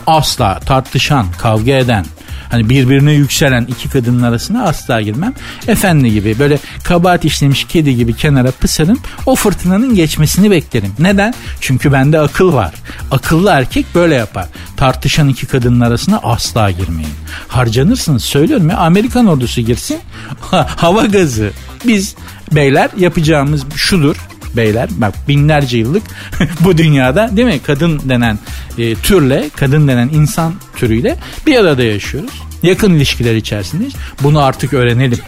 asla 0.07 0.59
tartışan, 0.59 1.25
kavga 1.37 1.71
eden, 1.71 2.05
hani 2.49 2.69
birbirine 2.69 3.11
yükselen 3.11 3.65
iki 3.65 3.89
kadının 3.89 4.23
arasına 4.23 4.63
asla 4.63 5.01
girmem. 5.01 5.33
Efendi 5.67 6.11
gibi 6.11 6.39
böyle 6.39 6.59
kabahat 6.83 7.25
işlemiş 7.25 7.63
kedi 7.63 7.95
gibi 7.95 8.13
kenara 8.13 8.51
pısarım. 8.51 8.99
O 9.25 9.35
fırtınanın 9.35 9.95
geçmesini 9.95 10.51
beklerim. 10.51 10.93
Neden? 10.99 11.33
Çünkü 11.61 11.91
bende 11.91 12.19
akıl 12.19 12.53
var. 12.53 12.73
Akıllı 13.11 13.49
erkek 13.49 13.85
böyle 13.95 14.15
yapar. 14.15 14.45
Tartışan 14.77 15.29
iki 15.29 15.45
kadının 15.45 15.79
arasına 15.79 16.19
asla 16.23 16.71
girmeyin. 16.71 17.13
Harcanırsınız 17.47 18.23
söylüyorum 18.23 18.69
ya 18.69 18.77
Amerikan 18.77 19.27
ordusu 19.27 19.61
girsin. 19.61 19.99
Hava 20.51 21.05
gazı. 21.05 21.51
Biz 21.87 22.15
beyler 22.51 22.89
yapacağımız 22.97 23.63
şudur 23.75 24.15
beyler. 24.55 24.89
Bak 24.91 25.13
binlerce 25.27 25.77
yıllık 25.77 26.03
bu 26.59 26.77
dünyada 26.77 27.37
değil 27.37 27.47
mi? 27.47 27.59
Kadın 27.65 28.01
denen 28.09 28.39
e, 28.77 28.95
türle, 28.95 29.49
kadın 29.55 29.87
denen 29.87 30.09
insan 30.09 30.53
türüyle 30.75 31.17
bir 31.47 31.55
arada 31.55 31.83
yaşıyoruz. 31.83 32.31
Yakın 32.63 32.93
ilişkiler 32.93 33.35
içerisindeyiz. 33.35 33.93
Bunu 34.23 34.39
artık 34.39 34.73
öğrenelim. 34.73 35.19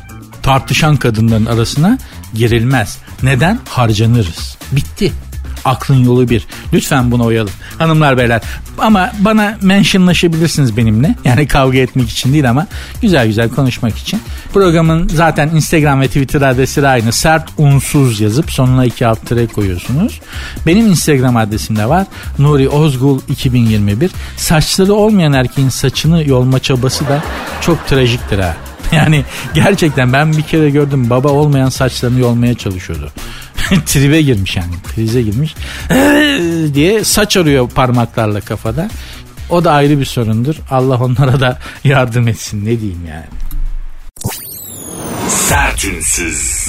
tartışan 0.44 0.96
kadınların 0.98 1.46
arasına 1.46 1.98
girilmez. 2.34 2.98
Neden? 3.24 3.60
Harcanırız. 3.70 4.58
Bitti. 4.72 5.12
Aklın 5.65 6.04
yolu 6.06 6.30
bir. 6.30 6.47
Lütfen 6.73 7.12
buna 7.12 7.23
uyalım. 7.23 7.54
Hanımlar 7.78 8.17
beyler 8.17 8.41
ama 8.78 9.12
bana 9.19 9.58
mentionlaşabilirsiniz 9.62 10.78
benimle. 10.78 11.15
Yani 11.25 11.47
kavga 11.56 11.78
etmek 11.78 12.10
için 12.10 12.34
değil 12.34 12.49
ama 12.49 12.67
güzel 13.01 13.28
güzel 13.28 13.49
konuşmak 13.49 13.97
için. 13.97 14.21
Programın 14.54 15.08
zaten 15.08 15.49
Instagram 15.49 16.01
ve 16.01 16.08
Twitter 16.08 16.41
adresi 16.41 16.88
aynı. 16.88 17.12
Sert 17.12 17.49
unsuz 17.58 18.21
yazıp 18.21 18.51
sonuna 18.51 18.86
iki 18.86 19.08
alt 19.08 19.25
tere 19.28 19.47
koyuyorsunuz. 19.47 20.21
Benim 20.65 20.88
Instagram 20.88 21.38
adresim 21.38 21.75
de 21.75 21.89
var. 21.89 22.08
Nuri 22.39 22.69
Ozgul 22.69 23.19
2021. 23.30 24.12
Saçları 24.38 24.93
olmayan 24.93 25.34
erkeğin 25.34 25.69
saçını 25.69 26.30
yolma 26.30 26.60
çabası 26.60 27.08
da 27.08 27.23
çok 27.62 27.88
trajiktir 27.88 28.39
ha. 28.39 28.58
Yani 28.91 29.25
gerçekten 29.54 30.13
ben 30.13 30.34
bir 30.38 30.41
kere 30.41 30.69
gördüm 30.69 31.10
baba 31.10 31.30
olmayan 31.30 31.69
saçlarını 31.69 32.19
yolmaya 32.19 32.54
çalışıyordu. 32.54 33.12
Tribe 33.86 34.21
girmiş 34.21 34.56
yani 34.58 34.73
krize 34.95 35.21
girmiş 35.21 35.56
diye 36.73 37.04
saç 37.04 37.38
arıyor 37.38 37.69
parmaklarla 37.69 38.41
kafada. 38.41 38.89
O 39.49 39.63
da 39.63 39.71
ayrı 39.71 39.99
bir 39.99 40.06
sorundur. 40.06 40.56
Allah 40.71 40.97
onlara 40.97 41.39
da 41.39 41.60
yardım 41.84 42.28
etsin 42.28 42.65
ne 42.65 42.80
diyeyim 42.80 43.01
yani. 43.10 43.25
Sertünsüz. 45.30 46.67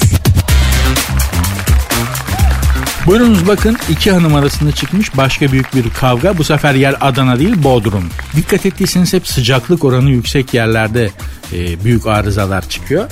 Buyurunuz 3.07 3.47
bakın 3.47 3.77
iki 3.89 4.11
hanım 4.11 4.35
arasında 4.35 4.71
çıkmış 4.71 5.17
başka 5.17 5.51
büyük 5.51 5.75
bir 5.75 5.89
kavga. 5.89 6.37
Bu 6.37 6.43
sefer 6.43 6.75
yer 6.75 6.95
Adana 7.01 7.39
değil 7.39 7.63
Bodrum. 7.63 8.09
Dikkat 8.35 8.65
ettiyseniz 8.65 9.13
hep 9.13 9.27
sıcaklık 9.27 9.83
oranı 9.83 10.09
yüksek 10.09 10.53
yerlerde 10.53 11.09
e, 11.53 11.83
büyük 11.83 12.07
arızalar 12.07 12.69
çıkıyor. 12.69 13.09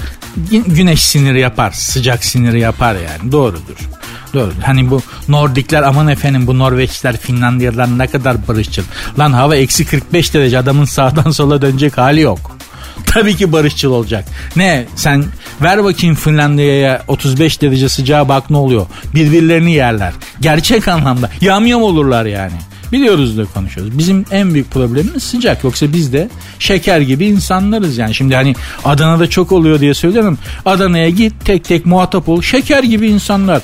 Güneş 0.68 1.04
siniri 1.04 1.40
yapar, 1.40 1.72
sıcak 1.72 2.24
siniri 2.24 2.60
yapar 2.60 2.96
yani 2.96 3.32
doğrudur. 3.32 3.78
Doğru. 4.34 4.52
Hani 4.66 4.90
bu 4.90 5.02
Nordikler 5.28 5.84
aman 5.84 6.08
efendim 6.08 6.48
bu 6.48 6.60
Norveçler 6.60 7.18
Finlandiyalılar 7.18 7.98
ne 7.98 8.08
kadar 8.08 8.48
barışçıl. 8.48 8.84
Lan 9.20 9.34
hava 9.34 9.56
eksi 9.56 9.86
45 9.86 10.34
derece 10.34 10.58
adamın 10.58 10.86
sağdan 10.86 11.32
sola 11.32 11.62
dönecek 11.62 11.98
hali 11.98 12.22
yok. 12.22 12.58
Tabii 13.06 13.36
ki 13.36 13.52
barışçıl 13.52 13.92
olacak. 13.92 14.26
Ne 14.56 14.86
sen 14.96 15.26
ver 15.62 15.84
bakayım 15.84 16.16
Finlandiya'ya 16.16 17.04
35 17.08 17.62
derece 17.62 17.90
sıcağa 17.90 18.30
bak 18.30 18.50
ne 18.50 18.58
oluyor. 18.58 18.86
Birbirlerini 19.16 19.74
yerler. 19.74 20.14
Gerçek 20.42 20.88
anlamda 20.88 21.30
yamyam 21.42 21.84
olurlar 21.84 22.26
yani. 22.26 22.54
Biliyoruz 22.92 23.38
da 23.38 23.46
konuşuyoruz. 23.46 23.98
Bizim 23.98 24.26
en 24.32 24.54
büyük 24.54 24.72
problemimiz 24.72 25.24
sıcak. 25.24 25.64
Yoksa 25.64 25.94
biz 25.94 26.14
de 26.14 26.30
şeker 26.60 27.00
gibi 27.00 27.26
insanlarız 27.26 27.98
yani. 27.98 28.16
Şimdi 28.16 28.36
hani 28.36 28.56
Adana'da 28.86 29.30
çok 29.30 29.52
oluyor 29.52 29.80
diye 29.80 29.94
söylüyorum. 29.94 30.38
Adana'ya 30.66 31.10
git 31.10 31.34
tek 31.46 31.64
tek 31.64 31.86
muhatap 31.86 32.30
ol. 32.30 32.42
Şeker 32.42 32.84
gibi 32.84 33.08
insanlar 33.08 33.62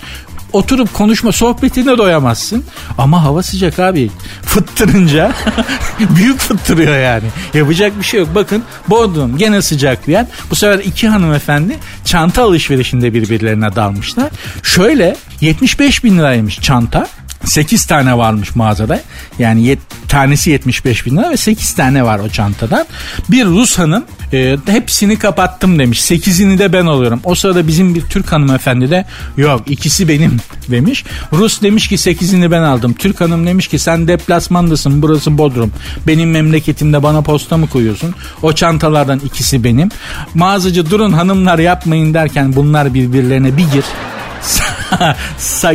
oturup 0.54 0.94
konuşma 0.94 1.32
sohbetine 1.32 1.98
doyamazsın. 1.98 2.64
Ama 2.98 3.24
hava 3.24 3.44
sıcak 3.44 3.80
abi. 3.80 4.12
Fıttırınca 4.42 5.32
büyük 6.00 6.40
fıttırıyor 6.40 6.98
yani. 7.00 7.28
Yapacak 7.54 8.00
bir 8.00 8.04
şey 8.04 8.20
yok. 8.20 8.30
Bakın 8.36 8.64
Bodrum 8.88 9.38
gene 9.38 9.62
sıcak 9.62 10.08
bir 10.08 10.12
yer. 10.12 10.26
Bu 10.52 10.56
sefer 10.56 10.80
iki 10.80 11.08
hanımefendi 11.08 11.80
çanta 12.06 12.44
alışverişinde 12.44 13.14
birbirlerine 13.14 13.76
dalmışlar. 13.76 14.30
Şöyle 14.64 15.16
75 15.42 16.04
bin 16.04 16.18
liraymış 16.18 16.60
çanta. 16.60 17.08
8 17.46 17.86
tane 17.86 18.18
varmış 18.18 18.56
mağazada. 18.56 19.02
Yani 19.40 19.64
yet, 19.64 19.80
tanesi 20.08 20.50
75 20.50 21.06
bin 21.06 21.18
lira 21.18 21.30
ve 21.30 21.38
8 21.38 21.74
tane 21.74 22.04
var 22.04 22.20
o 22.20 22.30
çantadan. 22.30 22.86
Bir 23.30 23.46
Rus 23.46 23.80
hanım 23.80 24.04
e, 24.34 24.58
hepsini 24.66 25.20
kapattım 25.20 25.80
demiş. 25.80 26.12
8'ini 26.12 26.58
de 26.58 26.74
ben 26.74 26.86
alıyorum. 26.86 27.22
O 27.24 27.36
sırada 27.36 27.68
bizim 27.68 27.96
bir 27.96 28.02
Türk 28.02 28.32
hanımefendi 28.32 28.90
de 28.90 29.06
yok 29.38 29.62
ikisi 29.68 30.08
benim 30.08 30.38
demiş. 30.68 31.04
Rus 31.34 31.62
demiş 31.62 31.88
ki 31.88 31.96
8'ini 31.96 32.52
ben 32.52 32.62
aldım. 32.62 32.94
Türk 32.94 33.22
hanım 33.22 33.48
demiş 33.48 33.68
ki 33.68 33.80
sen 33.80 34.08
deplasmandasın 34.08 35.02
burası 35.02 35.38
Bodrum. 35.38 35.72
Benim 36.08 36.32
memleketimde 36.32 37.04
bana 37.04 37.22
posta 37.22 37.58
mı 37.58 37.68
koyuyorsun? 37.68 38.16
O 38.42 38.54
çantalardan 38.54 39.20
ikisi 39.20 39.64
benim. 39.64 39.90
Mağazacı 40.34 40.90
durun 40.90 41.12
hanımlar 41.12 41.60
yapmayın 41.60 42.14
derken 42.14 42.56
bunlar 42.56 42.94
birbirlerine 42.94 43.58
bir 43.58 43.72
gir. 43.72 43.86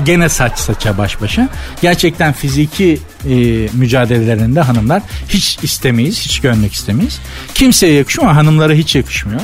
gene 0.05 0.29
saç 0.29 0.59
saça 0.59 0.99
baş 0.99 1.21
başa. 1.21 1.49
Gerçekten 1.83 2.33
fiziki 2.33 2.99
e, 3.29 3.35
mücadelelerinde 3.73 4.61
hanımlar 4.61 5.03
hiç 5.29 5.59
istemeyiz, 5.63 6.21
hiç 6.21 6.41
görmek 6.41 6.73
istemeyiz. 6.73 7.19
Kimseye 7.55 7.93
yakışmıyor 7.93 8.33
hanımlara 8.33 8.73
hiç 8.73 8.97
yakışmıyor. 8.97 9.41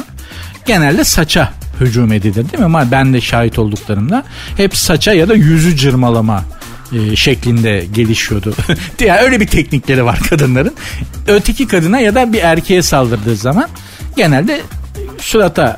Genelde 0.66 1.04
saça 1.04 1.52
hücum 1.80 2.12
edilir 2.12 2.34
değil 2.34 2.58
mi? 2.58 2.64
Ama 2.64 2.90
ben 2.90 3.14
de 3.14 3.20
şahit 3.20 3.58
olduklarımda 3.58 4.24
hep 4.56 4.76
saça 4.76 5.12
ya 5.12 5.28
da 5.28 5.34
yüzü 5.34 5.76
cırmalama 5.76 6.44
e, 6.92 7.16
şeklinde 7.16 7.86
gelişiyordu. 7.92 8.54
yani 9.00 9.20
öyle 9.20 9.40
bir 9.40 9.46
teknikleri 9.46 10.04
var 10.04 10.20
kadınların. 10.30 10.74
Öteki 11.28 11.68
kadına 11.68 12.00
ya 12.00 12.14
da 12.14 12.32
bir 12.32 12.42
erkeğe 12.42 12.82
saldırdığı 12.82 13.36
zaman 13.36 13.68
genelde 14.16 14.60
surata 15.18 15.76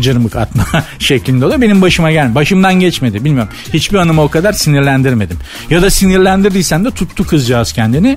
cırmık 0.00 0.36
atma 0.36 0.64
şeklinde 0.98 1.44
oluyor. 1.46 1.60
Benim 1.60 1.82
başıma 1.82 2.12
gelmedi. 2.12 2.34
Başımdan 2.34 2.74
geçmedi. 2.74 3.24
Bilmiyorum. 3.24 3.52
Hiçbir 3.74 3.98
hanımı 3.98 4.22
o 4.22 4.28
kadar 4.28 4.52
sinirlendirmedim. 4.52 5.38
Ya 5.70 5.82
da 5.82 5.90
sinirlendirdiysen 5.90 6.84
de 6.84 6.90
tuttu 6.90 7.26
kızcağız 7.26 7.72
kendini. 7.72 8.16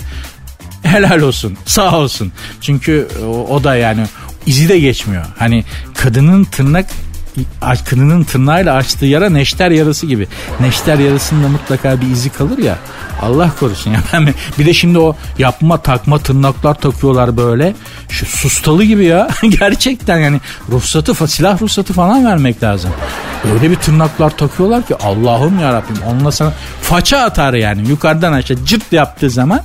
Helal 0.83 1.21
olsun. 1.21 1.57
Sağ 1.65 1.97
olsun. 1.97 2.31
Çünkü 2.61 3.07
o, 3.25 3.47
o 3.55 3.63
da 3.63 3.75
yani 3.75 4.05
izi 4.45 4.69
de 4.69 4.79
geçmiyor. 4.79 5.25
Hani 5.39 5.63
kadının 5.93 6.43
tırnak 6.43 6.85
kadının 7.89 8.23
tırnağıyla 8.23 8.73
açtığı 8.73 9.05
yara 9.05 9.29
neşter 9.29 9.71
yarası 9.71 10.05
gibi. 10.05 10.27
Neşter 10.59 10.99
yarasında 10.99 11.47
mutlaka 11.47 12.01
bir 12.01 12.07
izi 12.07 12.29
kalır 12.29 12.57
ya. 12.57 12.77
Allah 13.21 13.51
korusun 13.59 13.91
ya. 13.91 13.99
Ben 14.13 14.33
bir 14.59 14.65
de 14.65 14.73
şimdi 14.73 14.99
o 14.99 15.15
yapma 15.37 15.77
takma 15.77 16.19
tırnaklar 16.19 16.73
takıyorlar 16.73 17.37
böyle. 17.37 17.75
Şu 18.09 18.25
sustalı 18.25 18.83
gibi 18.83 19.05
ya. 19.05 19.27
Gerçekten 19.59 20.17
yani 20.17 20.41
ruhsatı 20.69 21.27
silah 21.27 21.61
ruhsatı 21.61 21.93
falan 21.93 22.25
vermek 22.25 22.63
lazım. 22.63 22.91
Öyle 23.53 23.71
bir 23.71 23.75
tırnaklar 23.75 24.37
takıyorlar 24.37 24.87
ki 24.87 24.95
Allah'ım 24.95 25.59
ya 25.59 25.73
Rabbim 25.73 25.97
onunla 26.07 26.31
sana 26.31 26.53
faça 26.81 27.17
atar 27.17 27.53
yani 27.53 27.89
yukarıdan 27.89 28.33
aşağı 28.33 28.65
cırt 28.65 28.93
yaptığı 28.93 29.29
zaman 29.29 29.61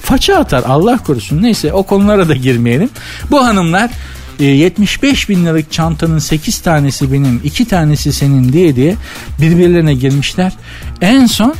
faça 0.00 0.36
atar 0.36 0.62
Allah 0.66 0.98
korusun. 0.98 1.42
Neyse 1.42 1.72
o 1.72 1.82
konulara 1.82 2.28
da 2.28 2.34
girmeyelim. 2.34 2.90
Bu 3.30 3.46
hanımlar 3.46 3.90
75 4.38 5.24
e, 5.24 5.28
bin 5.28 5.44
liralık 5.44 5.72
çantanın 5.72 6.18
8 6.18 6.58
tanesi 6.58 7.12
benim 7.12 7.40
2 7.44 7.64
tanesi 7.64 8.12
senin 8.12 8.52
diye 8.52 8.76
diye 8.76 8.96
birbirlerine 9.40 9.94
girmişler. 9.94 10.52
En 11.00 11.26
son 11.26 11.54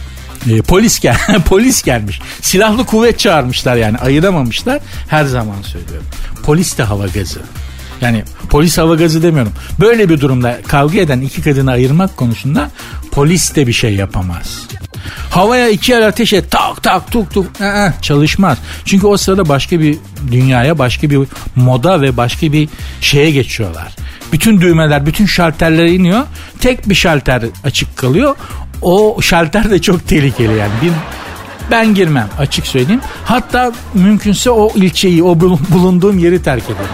e, 0.50 0.62
polis 0.62 1.00
gel 1.00 1.16
polis 1.46 1.82
gelmiş. 1.82 2.20
Silahlı 2.40 2.86
kuvvet 2.86 3.18
çağırmışlar 3.18 3.76
yani 3.76 3.98
ayıramamışlar. 3.98 4.80
Her 5.08 5.24
zaman 5.24 5.62
söylüyorum. 5.62 6.06
Polis 6.42 6.78
de 6.78 6.82
hava 6.82 7.06
gazı. 7.06 7.40
Yani 8.00 8.24
polis 8.50 8.78
hava 8.78 8.94
gazı 8.94 9.22
demiyorum. 9.22 9.52
Böyle 9.80 10.08
bir 10.08 10.20
durumda 10.20 10.58
kavga 10.68 11.00
eden 11.00 11.20
iki 11.20 11.42
kadını 11.42 11.70
ayırmak 11.70 12.16
konusunda 12.16 12.70
polis 13.10 13.54
de 13.54 13.66
bir 13.66 13.72
şey 13.72 13.94
yapamaz. 13.94 14.68
Havaya 15.30 15.68
iki 15.68 15.92
el 15.92 16.08
ateş 16.08 16.32
et 16.32 16.50
tak 16.50 16.82
tak 16.82 17.10
tuk 17.12 17.34
tuk 17.34 17.46
ee, 17.60 17.92
çalışmaz. 18.02 18.58
Çünkü 18.84 19.06
o 19.06 19.16
sırada 19.16 19.48
başka 19.48 19.80
bir 19.80 19.98
dünyaya 20.32 20.78
başka 20.78 21.10
bir 21.10 21.18
moda 21.56 22.00
ve 22.00 22.16
başka 22.16 22.52
bir 22.52 22.68
şeye 23.00 23.30
geçiyorlar. 23.30 23.92
Bütün 24.32 24.60
düğmeler 24.60 25.06
bütün 25.06 25.26
şalterler 25.26 25.86
iniyor. 25.86 26.22
Tek 26.60 26.88
bir 26.88 26.94
şalter 26.94 27.42
açık 27.64 27.96
kalıyor. 27.96 28.36
O 28.82 29.22
şalter 29.22 29.70
de 29.70 29.80
çok 29.80 30.08
tehlikeli 30.08 30.58
yani. 30.58 30.72
Bir 30.82 30.92
ben 31.70 31.94
girmem 31.94 32.28
açık 32.38 32.66
söyleyeyim. 32.66 33.00
Hatta 33.24 33.72
mümkünse 33.94 34.50
o 34.50 34.72
ilçeyi, 34.74 35.22
o 35.22 35.40
bulunduğum 35.70 36.18
yeri 36.18 36.42
terk 36.42 36.64
ederim. 36.64 36.90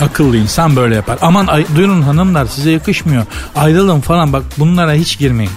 Akıllı 0.00 0.36
insan 0.36 0.76
böyle 0.76 0.94
yapar. 0.94 1.18
Aman 1.22 1.46
ay, 1.46 1.66
duyun 1.76 2.02
hanımlar 2.02 2.46
size 2.46 2.70
yakışmıyor. 2.70 3.26
Ayrılın 3.56 4.00
falan 4.00 4.32
bak 4.32 4.42
bunlara 4.58 4.92
hiç 4.92 5.18
girmeyin. 5.18 5.52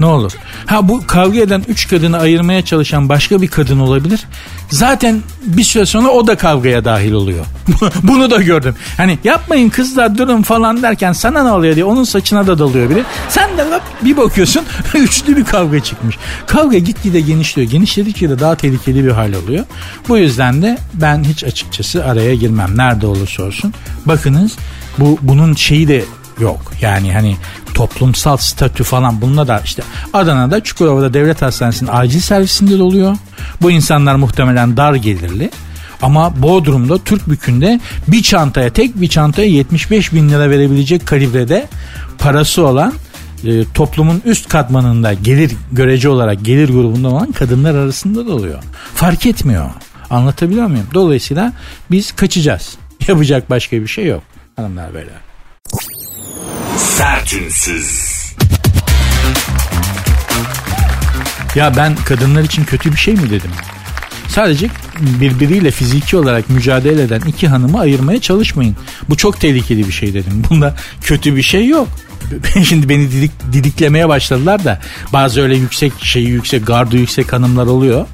Ne 0.00 0.06
olur. 0.06 0.32
Ha 0.66 0.88
bu 0.88 1.06
kavga 1.06 1.40
eden 1.40 1.64
üç 1.68 1.88
kadını 1.88 2.18
ayırmaya 2.18 2.64
çalışan 2.64 3.08
başka 3.08 3.42
bir 3.42 3.48
kadın 3.48 3.80
olabilir. 3.80 4.20
Zaten 4.68 5.22
bir 5.46 5.64
süre 5.64 5.86
sonra 5.86 6.08
o 6.08 6.26
da 6.26 6.36
kavgaya 6.36 6.84
dahil 6.84 7.12
oluyor. 7.12 7.44
Bunu 8.02 8.30
da 8.30 8.42
gördüm. 8.42 8.74
Hani 8.96 9.18
yapmayın 9.24 9.68
kızlar 9.68 10.18
durun 10.18 10.42
falan 10.42 10.82
derken 10.82 11.12
sana 11.12 11.42
ne 11.42 11.50
oluyor 11.50 11.74
diye 11.74 11.84
onun 11.84 12.04
saçına 12.04 12.46
da 12.46 12.58
dalıyor 12.58 12.90
biri. 12.90 13.04
Sen 13.28 13.58
de 13.58 13.64
bir 14.02 14.16
bakıyorsun 14.16 14.62
üçlü 14.94 15.36
bir 15.36 15.44
kavga 15.44 15.80
çıkmış. 15.80 16.18
Kavga 16.46 16.78
gitgide 16.78 17.20
genişliyor. 17.20 17.70
Genişledikçe 17.70 18.30
de 18.30 18.38
daha 18.38 18.54
tehlikeli 18.54 19.04
bir 19.04 19.10
hal 19.10 19.32
oluyor. 19.32 19.64
Bu 20.08 20.18
yüzden 20.18 20.62
de 20.62 20.78
ben 20.94 21.24
hiç 21.24 21.44
açıkçası 21.44 22.04
araya 22.04 22.34
girmem. 22.34 22.76
Nerede 22.76 23.06
olursa 23.06 23.42
olsun. 23.42 23.74
Bakınız 24.06 24.52
bu 24.98 25.18
bunun 25.22 25.54
şeyi 25.54 25.88
de 25.88 26.04
yok. 26.40 26.72
Yani 26.80 27.12
hani 27.12 27.36
toplumsal 27.74 28.36
statü 28.36 28.84
falan 28.84 29.20
bununla 29.20 29.48
da 29.48 29.60
işte 29.64 29.82
Adana'da 30.12 30.62
Çukurova'da 30.62 31.14
devlet 31.14 31.42
hastanesinin 31.42 31.90
acil 31.92 32.20
servisinde 32.20 32.78
de 32.78 32.82
oluyor. 32.82 33.16
Bu 33.62 33.70
insanlar 33.70 34.14
muhtemelen 34.14 34.76
dar 34.76 34.94
gelirli. 34.94 35.50
Ama 36.02 36.42
Bodrum'da 36.42 36.98
Türk 36.98 37.28
bükünde 37.28 37.80
bir 38.08 38.22
çantaya 38.22 38.72
tek 38.72 39.00
bir 39.00 39.08
çantaya 39.08 39.48
75 39.48 40.12
bin 40.12 40.28
lira 40.28 40.50
verebilecek 40.50 41.06
kalibrede 41.06 41.68
parası 42.18 42.66
olan 42.66 42.92
e, 43.44 43.64
toplumun 43.74 44.22
üst 44.24 44.48
katmanında 44.48 45.12
gelir 45.12 45.52
görece 45.72 46.08
olarak 46.08 46.44
gelir 46.44 46.68
grubunda 46.68 47.08
olan 47.08 47.32
kadınlar 47.32 47.74
arasında 47.74 48.26
da 48.26 48.34
oluyor. 48.34 48.62
Fark 48.94 49.26
etmiyor. 49.26 49.70
Anlatabiliyor 50.10 50.66
muyum? 50.66 50.86
Dolayısıyla 50.94 51.52
biz 51.90 52.12
kaçacağız. 52.12 52.78
Yapacak 53.08 53.50
başka 53.50 53.76
bir 53.76 53.86
şey 53.86 54.06
yok. 54.06 54.22
Hanımlar 54.56 54.94
beyler. 54.94 55.20
Sertünsüz. 56.80 58.10
Ya 61.54 61.76
ben 61.76 61.96
kadınlar 61.96 62.42
için 62.42 62.64
kötü 62.64 62.92
bir 62.92 62.96
şey 62.96 63.14
mi 63.14 63.30
dedim? 63.30 63.50
Sadece 64.28 64.68
birbiriyle 65.00 65.70
fiziki 65.70 66.16
olarak 66.16 66.50
mücadele 66.50 67.02
eden 67.02 67.20
iki 67.20 67.48
hanımı 67.48 67.80
ayırmaya 67.80 68.20
çalışmayın. 68.20 68.76
Bu 69.08 69.16
çok 69.16 69.40
tehlikeli 69.40 69.86
bir 69.86 69.92
şey 69.92 70.14
dedim. 70.14 70.42
Bunda 70.50 70.76
kötü 71.02 71.36
bir 71.36 71.42
şey 71.42 71.68
yok. 71.68 71.88
Şimdi 72.64 72.88
beni 72.88 73.12
didik, 73.12 73.30
didiklemeye 73.52 74.08
başladılar 74.08 74.64
da 74.64 74.80
bazı 75.12 75.42
öyle 75.42 75.56
yüksek 75.56 75.92
şeyi 76.02 76.28
yüksek 76.28 76.66
gardı 76.66 76.96
yüksek 76.96 77.32
hanımlar 77.32 77.66
oluyor. 77.66 78.06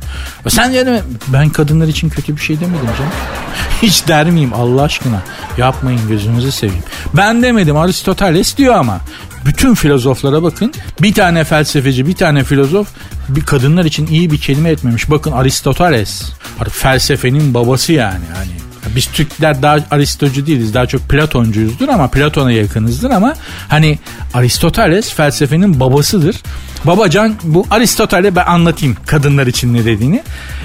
Sen 0.49 0.71
yani 0.71 1.01
ben 1.29 1.49
kadınlar 1.49 1.89
için 1.89 2.09
kötü 2.09 2.37
bir 2.37 2.41
şey 2.41 2.61
demedim 2.61 2.87
canım. 2.99 3.13
Hiç 3.83 4.09
der 4.09 4.31
miyim 4.31 4.53
Allah 4.55 4.83
aşkına? 4.83 5.23
Yapmayın 5.59 6.01
gözünüzü 6.09 6.53
seveyim. 6.53 6.83
Ben 7.15 7.43
demedim 7.43 7.77
Aristoteles 7.77 8.57
diyor 8.57 8.75
ama 8.75 9.01
bütün 9.47 9.75
filozoflara 9.75 10.43
bakın. 10.43 10.73
Bir 11.03 11.15
tane 11.15 11.45
felsefeci, 11.45 12.07
bir 12.07 12.15
tane 12.15 12.45
filozof 12.45 12.89
bir 13.29 13.41
kadınlar 13.41 13.85
için 13.85 14.07
iyi 14.07 14.31
bir 14.31 14.39
kelime 14.39 14.71
etmemiş. 14.71 15.11
Bakın 15.11 15.33
Aristoteles. 15.33 16.33
Felsefenin 16.71 17.55
babası 17.55 17.93
yani. 17.93 18.25
Hani 18.35 18.66
biz 18.97 19.07
Türkler 19.07 19.63
daha 19.63 19.79
Aristocu 19.91 20.47
değiliz. 20.47 20.75
Daha 20.75 20.87
çok 20.87 21.09
Platoncuyuzdur 21.09 21.89
ama 21.89 22.09
Platon'a 22.09 22.53
yakınızdır 22.53 23.11
ama 23.11 23.35
hani 23.69 23.99
Aristoteles 24.35 25.15
felsefenin 25.15 25.81
babasıdır. 25.81 26.37
Babacan 26.85 27.35
bu 27.43 27.67
Aristoteles'e 27.71 28.37
ben 28.37 28.47
anlatayım 28.47 28.97
kadınlar 29.07 29.47
için 29.47 29.75
ne 29.75 29.85
dediğini. 29.85 30.23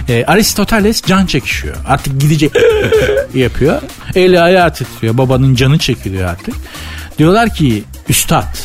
E, 0.09 0.26
Aristoteles 0.26 1.01
can 1.01 1.26
çekişiyor. 1.26 1.76
Artık 1.88 2.22
gidecek 2.22 2.51
yapıyor. 3.34 3.82
Eli 4.15 4.41
ayağı 4.41 4.74
titriyor. 4.74 5.17
Babanın 5.17 5.55
canı 5.55 5.78
çekiliyor 5.78 6.30
artık. 6.30 6.55
Diyorlar 7.17 7.53
ki 7.55 7.84
üstad 8.09 8.57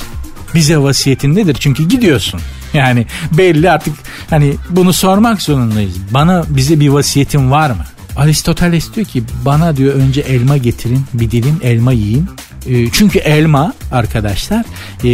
bize 0.54 0.78
vasiyetin 0.78 1.34
nedir? 1.36 1.56
Çünkü 1.60 1.88
gidiyorsun. 1.88 2.40
Yani 2.74 3.06
belli 3.32 3.70
artık 3.70 3.94
hani 4.30 4.54
bunu 4.70 4.92
sormak 4.92 5.42
zorundayız. 5.42 5.94
Bana 6.10 6.44
bize 6.48 6.80
bir 6.80 6.88
vasiyetin 6.88 7.50
var 7.50 7.70
mı? 7.70 7.84
Aristoteles 8.16 8.94
diyor 8.94 9.06
ki 9.06 9.22
bana 9.44 9.76
diyor 9.76 9.94
önce 9.94 10.20
elma 10.20 10.56
getirin 10.56 11.04
bir 11.14 11.30
dilim 11.30 11.60
elma 11.62 11.92
yiyin. 11.92 12.26
E, 12.66 12.90
çünkü 12.90 13.18
elma 13.18 13.74
arkadaşlar 13.92 14.64
e, 15.04 15.10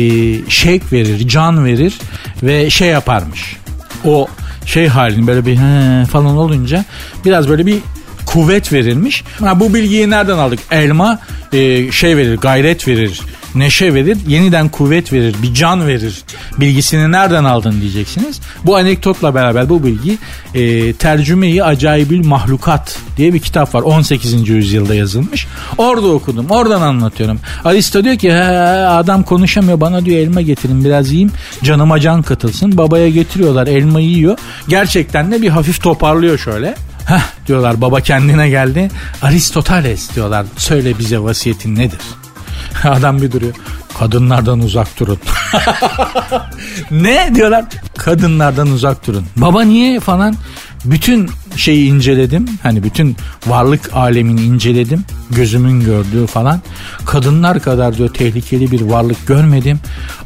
şek 0.50 0.92
verir, 0.92 1.28
can 1.28 1.64
verir 1.64 1.98
ve 2.42 2.70
şey 2.70 2.88
yaparmış. 2.88 3.56
O 4.04 4.28
şey 4.66 4.86
halini 4.86 5.26
böyle 5.26 5.46
bir 5.46 5.56
he 5.56 6.06
falan 6.06 6.36
olunca 6.36 6.84
biraz 7.24 7.48
böyle 7.48 7.66
bir 7.66 7.78
kuvvet 8.32 8.72
verilmiş. 8.72 9.24
Ha, 9.40 9.60
bu 9.60 9.74
bilgiyi 9.74 10.10
nereden 10.10 10.38
aldık? 10.38 10.58
Elma 10.70 11.18
e, 11.52 11.92
şey 11.92 12.16
verir, 12.16 12.36
gayret 12.36 12.88
verir, 12.88 13.20
neşe 13.54 13.94
verir, 13.94 14.18
yeniden 14.28 14.68
kuvvet 14.68 15.12
verir, 15.12 15.34
bir 15.42 15.54
can 15.54 15.86
verir. 15.86 16.22
Bilgisini 16.60 17.12
nereden 17.12 17.44
aldın 17.44 17.80
diyeceksiniz. 17.80 18.40
Bu 18.64 18.76
anekdotla 18.76 19.34
beraber 19.34 19.68
bu 19.68 19.84
bilgi 19.84 20.18
e, 20.54 20.92
Tercümeyi 20.92 21.64
Acayibül 21.64 22.26
Mahlukat 22.26 22.98
diye 23.16 23.34
bir 23.34 23.40
kitap 23.40 23.74
var. 23.74 23.82
18. 23.82 24.48
yüzyılda 24.48 24.94
yazılmış. 24.94 25.46
Orada 25.78 26.06
okudum. 26.06 26.46
Oradan 26.50 26.82
anlatıyorum. 26.82 27.40
Aristo 27.64 28.04
diyor 28.04 28.16
ki 28.16 28.34
adam 28.34 29.22
konuşamıyor 29.22 29.80
bana 29.80 30.04
diyor 30.04 30.18
elma 30.18 30.40
getirin 30.40 30.84
biraz 30.84 31.10
yiyeyim. 31.10 31.32
Canıma 31.62 32.00
can 32.00 32.22
katılsın. 32.22 32.78
Babaya 32.78 33.08
getiriyorlar 33.08 33.66
elmayı 33.66 34.08
yiyor. 34.08 34.38
Gerçekten 34.68 35.32
de 35.32 35.42
bir 35.42 35.48
hafif 35.48 35.82
toparlıyor 35.82 36.38
şöyle. 36.38 36.74
Heh 37.06 37.46
diyorlar 37.46 37.80
baba 37.80 38.00
kendine 38.00 38.48
geldi. 38.48 38.90
Aristoteles 39.22 40.14
diyorlar 40.14 40.46
söyle 40.56 40.98
bize 40.98 41.18
vasiyetin 41.18 41.76
nedir? 41.76 42.00
Adam 42.84 43.22
bir 43.22 43.32
duruyor. 43.32 43.54
Kadınlardan 43.98 44.60
uzak 44.60 45.00
durun. 45.00 45.18
ne 46.90 47.34
diyorlar? 47.34 47.64
Kadınlardan 47.98 48.68
uzak 48.68 49.06
durun. 49.06 49.26
Baba 49.36 49.62
niye 49.62 50.00
falan? 50.00 50.36
Bütün 50.84 51.30
şeyi 51.56 51.90
inceledim. 51.90 52.48
Hani 52.62 52.82
bütün 52.82 53.16
varlık 53.46 53.90
alemini 53.94 54.42
inceledim. 54.42 55.04
Gözümün 55.30 55.80
gördüğü 55.80 56.26
falan. 56.26 56.60
Kadınlar 57.06 57.60
kadar 57.60 57.96
diyor 57.98 58.08
tehlikeli 58.08 58.70
bir 58.70 58.80
varlık 58.80 59.26
görmedim. 59.26 59.80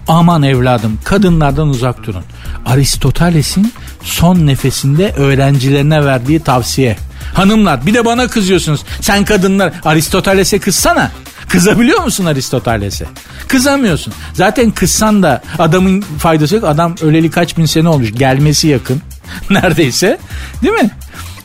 Aman 0.08 0.42
evladım 0.42 0.98
kadınlardan 1.04 1.68
uzak 1.68 2.06
durun. 2.06 2.22
Aristoteles'in 2.66 3.72
son 4.02 4.46
nefesinde 4.46 5.12
öğrencilerine 5.12 6.04
verdiği 6.04 6.40
tavsiye. 6.40 6.96
Hanımlar 7.34 7.86
bir 7.86 7.94
de 7.94 8.04
bana 8.04 8.28
kızıyorsunuz. 8.28 8.80
Sen 9.00 9.24
kadınlar 9.24 9.72
Aristoteles'e 9.84 10.58
kızsana. 10.58 11.10
Kızabiliyor 11.48 12.04
musun 12.04 12.24
Aristoteles'e? 12.24 13.06
Kızamıyorsun. 13.48 14.12
Zaten 14.32 14.70
kızsan 14.70 15.22
da 15.22 15.42
adamın 15.58 16.00
faydası 16.00 16.54
yok. 16.54 16.64
Adam 16.64 16.94
öleli 17.02 17.30
kaç 17.30 17.58
bin 17.58 17.66
sene 17.66 17.88
olmuş. 17.88 18.12
Gelmesi 18.12 18.68
yakın. 18.68 19.02
Neredeyse. 19.50 20.18
Değil 20.62 20.74
mi? 20.74 20.90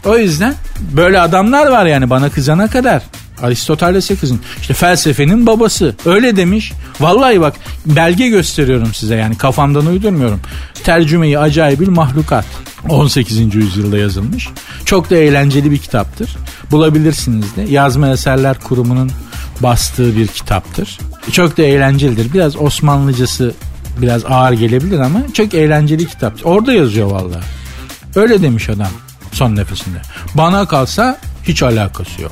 O 0.06 0.18
yüzden 0.18 0.54
böyle 0.80 1.20
adamlar 1.20 1.68
var 1.68 1.86
yani 1.86 2.10
bana 2.10 2.30
kızana 2.30 2.68
kadar. 2.68 3.04
Aristoteles'e 3.42 4.16
kızın. 4.16 4.40
İşte 4.62 4.74
felsefenin 4.74 5.48
babası. 5.48 5.96
Öyle 6.06 6.36
demiş. 6.36 6.74
Vallahi 7.00 7.42
bak 7.42 7.56
belge 7.86 8.28
gösteriyorum 8.30 8.94
size 8.94 9.16
yani 9.16 9.38
kafamdan 9.38 9.86
uydurmuyorum. 9.86 10.40
Tercümeyi 10.84 11.40
acayip 11.40 11.80
bir 11.80 11.88
mahlukat. 11.88 12.46
18. 12.90 13.56
yüzyılda 13.56 13.98
yazılmış. 13.98 14.50
Çok 14.86 15.10
da 15.10 15.16
eğlenceli 15.16 15.72
bir 15.72 15.78
kitaptır. 15.78 16.38
Bulabilirsiniz 16.72 17.56
de. 17.56 17.62
Yazma 17.62 18.10
Eserler 18.10 18.60
Kurumu'nun 18.60 19.12
bastığı 19.60 20.18
bir 20.18 20.28
kitaptır. 20.28 21.00
Çok 21.32 21.58
da 21.58 21.62
eğlencelidir. 21.64 22.34
Biraz 22.34 22.62
Osmanlıcası 22.62 23.54
biraz 24.02 24.26
ağır 24.26 24.54
gelebilir 24.54 25.00
ama 25.00 25.20
çok 25.34 25.54
eğlenceli 25.54 26.08
kitap. 26.08 26.34
Orada 26.44 26.74
yazıyor 26.74 27.12
vallahi. 27.12 27.44
Öyle 28.16 28.42
demiş 28.42 28.70
adam 28.70 28.88
son 29.32 29.56
nefesinde. 29.56 29.98
Bana 30.36 30.68
kalsa 30.68 31.18
hiç 31.44 31.64
alakası 31.64 32.22
yok. 32.22 32.32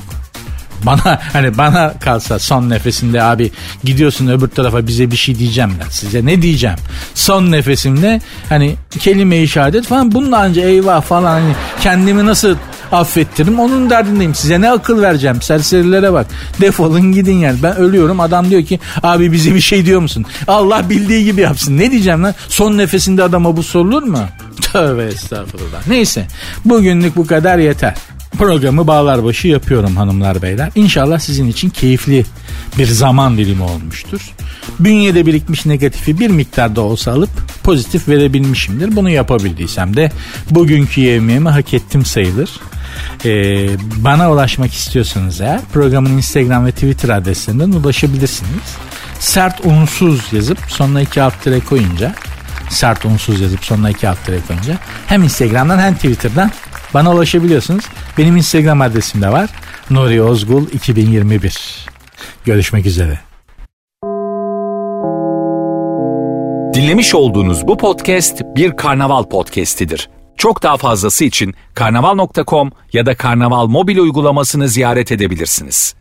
Bana 0.82 1.20
hani 1.32 1.58
bana 1.58 1.94
kalsa 1.98 2.38
son 2.38 2.70
nefesinde 2.70 3.22
abi 3.22 3.52
gidiyorsun 3.84 4.26
öbür 4.26 4.48
tarafa 4.48 4.86
bize 4.86 5.10
bir 5.10 5.16
şey 5.16 5.38
diyeceğim 5.38 5.72
ben 5.84 5.88
size 5.90 6.26
ne 6.26 6.42
diyeceğim. 6.42 6.76
Son 7.14 7.52
nefesimde 7.52 8.20
hani 8.48 8.76
kelime-i 9.00 9.46
falan 9.82 10.12
bununla 10.12 10.44
önce 10.44 10.60
eyvah 10.60 11.02
falan 11.02 11.40
hani 11.40 11.54
kendimi 11.80 12.26
nasıl 12.26 12.56
affettiririm 12.92 13.60
onun 13.60 13.90
derdindeyim. 13.90 14.34
Size 14.34 14.60
ne 14.60 14.70
akıl 14.70 15.02
vereceğim 15.02 15.42
serserilere 15.42 16.12
bak. 16.12 16.26
Defolun 16.60 17.12
gidin 17.12 17.36
yani. 17.36 17.58
Ben 17.62 17.76
ölüyorum 17.76 18.20
adam 18.20 18.50
diyor 18.50 18.64
ki 18.64 18.80
abi 19.02 19.32
bize 19.32 19.54
bir 19.54 19.60
şey 19.60 19.86
diyor 19.86 20.00
musun? 20.00 20.26
Allah 20.48 20.90
bildiği 20.90 21.24
gibi 21.24 21.40
yapsın. 21.40 21.78
Ne 21.78 21.90
diyeceğim 21.90 22.24
lan? 22.24 22.34
Son 22.48 22.78
nefesinde 22.78 23.22
adama 23.22 23.56
bu 23.56 23.62
sorulur 23.62 24.02
mu? 24.02 24.18
Tövbe 24.60 25.04
estağfurullah. 25.04 25.86
Neyse 25.86 26.26
bugünlük 26.64 27.16
bu 27.16 27.26
kadar 27.26 27.58
yeter. 27.58 27.94
Programı 28.38 28.86
bağlar 28.86 29.24
başı 29.24 29.48
yapıyorum 29.48 29.96
hanımlar 29.96 30.42
beyler. 30.42 30.70
İnşallah 30.74 31.18
sizin 31.18 31.48
için 31.48 31.70
keyifli 31.70 32.24
bir 32.78 32.86
zaman 32.86 33.38
dilimi 33.38 33.62
olmuştur. 33.62 34.20
Bünyede 34.80 35.26
birikmiş 35.26 35.66
negatifi 35.66 36.20
bir 36.20 36.30
miktarda 36.30 36.80
olsa 36.80 37.12
alıp 37.12 37.30
pozitif 37.62 38.08
verebilmişimdir. 38.08 38.96
Bunu 38.96 39.10
yapabildiysem 39.10 39.96
de 39.96 40.12
bugünkü 40.50 41.00
yemeğimi 41.00 41.48
hak 41.48 41.74
ettim 41.74 42.04
sayılır. 42.04 42.50
Ee, 43.24 43.68
bana 43.96 44.32
ulaşmak 44.32 44.74
istiyorsanız 44.74 45.40
eğer 45.40 45.60
programın 45.72 46.10
Instagram 46.10 46.66
ve 46.66 46.72
Twitter 46.72 47.08
adreslerinden 47.08 47.72
ulaşabilirsiniz. 47.72 48.76
Sert 49.18 49.66
unsuz 49.66 50.32
yazıp 50.32 50.58
sonuna 50.68 51.00
iki 51.00 51.22
alt 51.22 51.34
koyunca 51.68 52.14
sert 52.70 53.04
unsuz 53.04 53.40
yazıp 53.40 53.64
sonuna 53.64 53.90
iki 53.90 54.08
alt 54.08 54.24
tere 54.26 54.40
koyunca 54.48 54.78
hem 55.06 55.22
Instagram'dan 55.22 55.78
hem 55.78 55.94
Twitter'dan 55.94 56.50
bana 56.94 57.12
ulaşabiliyorsunuz. 57.14 57.84
Benim 58.18 58.36
Instagram 58.36 58.80
adresim 58.80 59.22
de 59.22 59.32
var. 59.32 59.50
Nuri 59.90 60.22
Ozgul 60.22 60.66
2021. 60.72 61.86
Görüşmek 62.44 62.86
üzere. 62.86 63.18
Dinlemiş 66.74 67.14
olduğunuz 67.14 67.68
bu 67.68 67.76
podcast 67.76 68.42
bir 68.56 68.76
karnaval 68.76 69.24
podcastidir. 69.24 70.08
Çok 70.36 70.62
daha 70.62 70.76
fazlası 70.76 71.24
için 71.24 71.54
karnaval.com 71.74 72.72
ya 72.92 73.06
da 73.06 73.14
karnaval 73.16 73.66
mobil 73.66 73.98
uygulamasını 73.98 74.68
ziyaret 74.68 75.12
edebilirsiniz. 75.12 75.99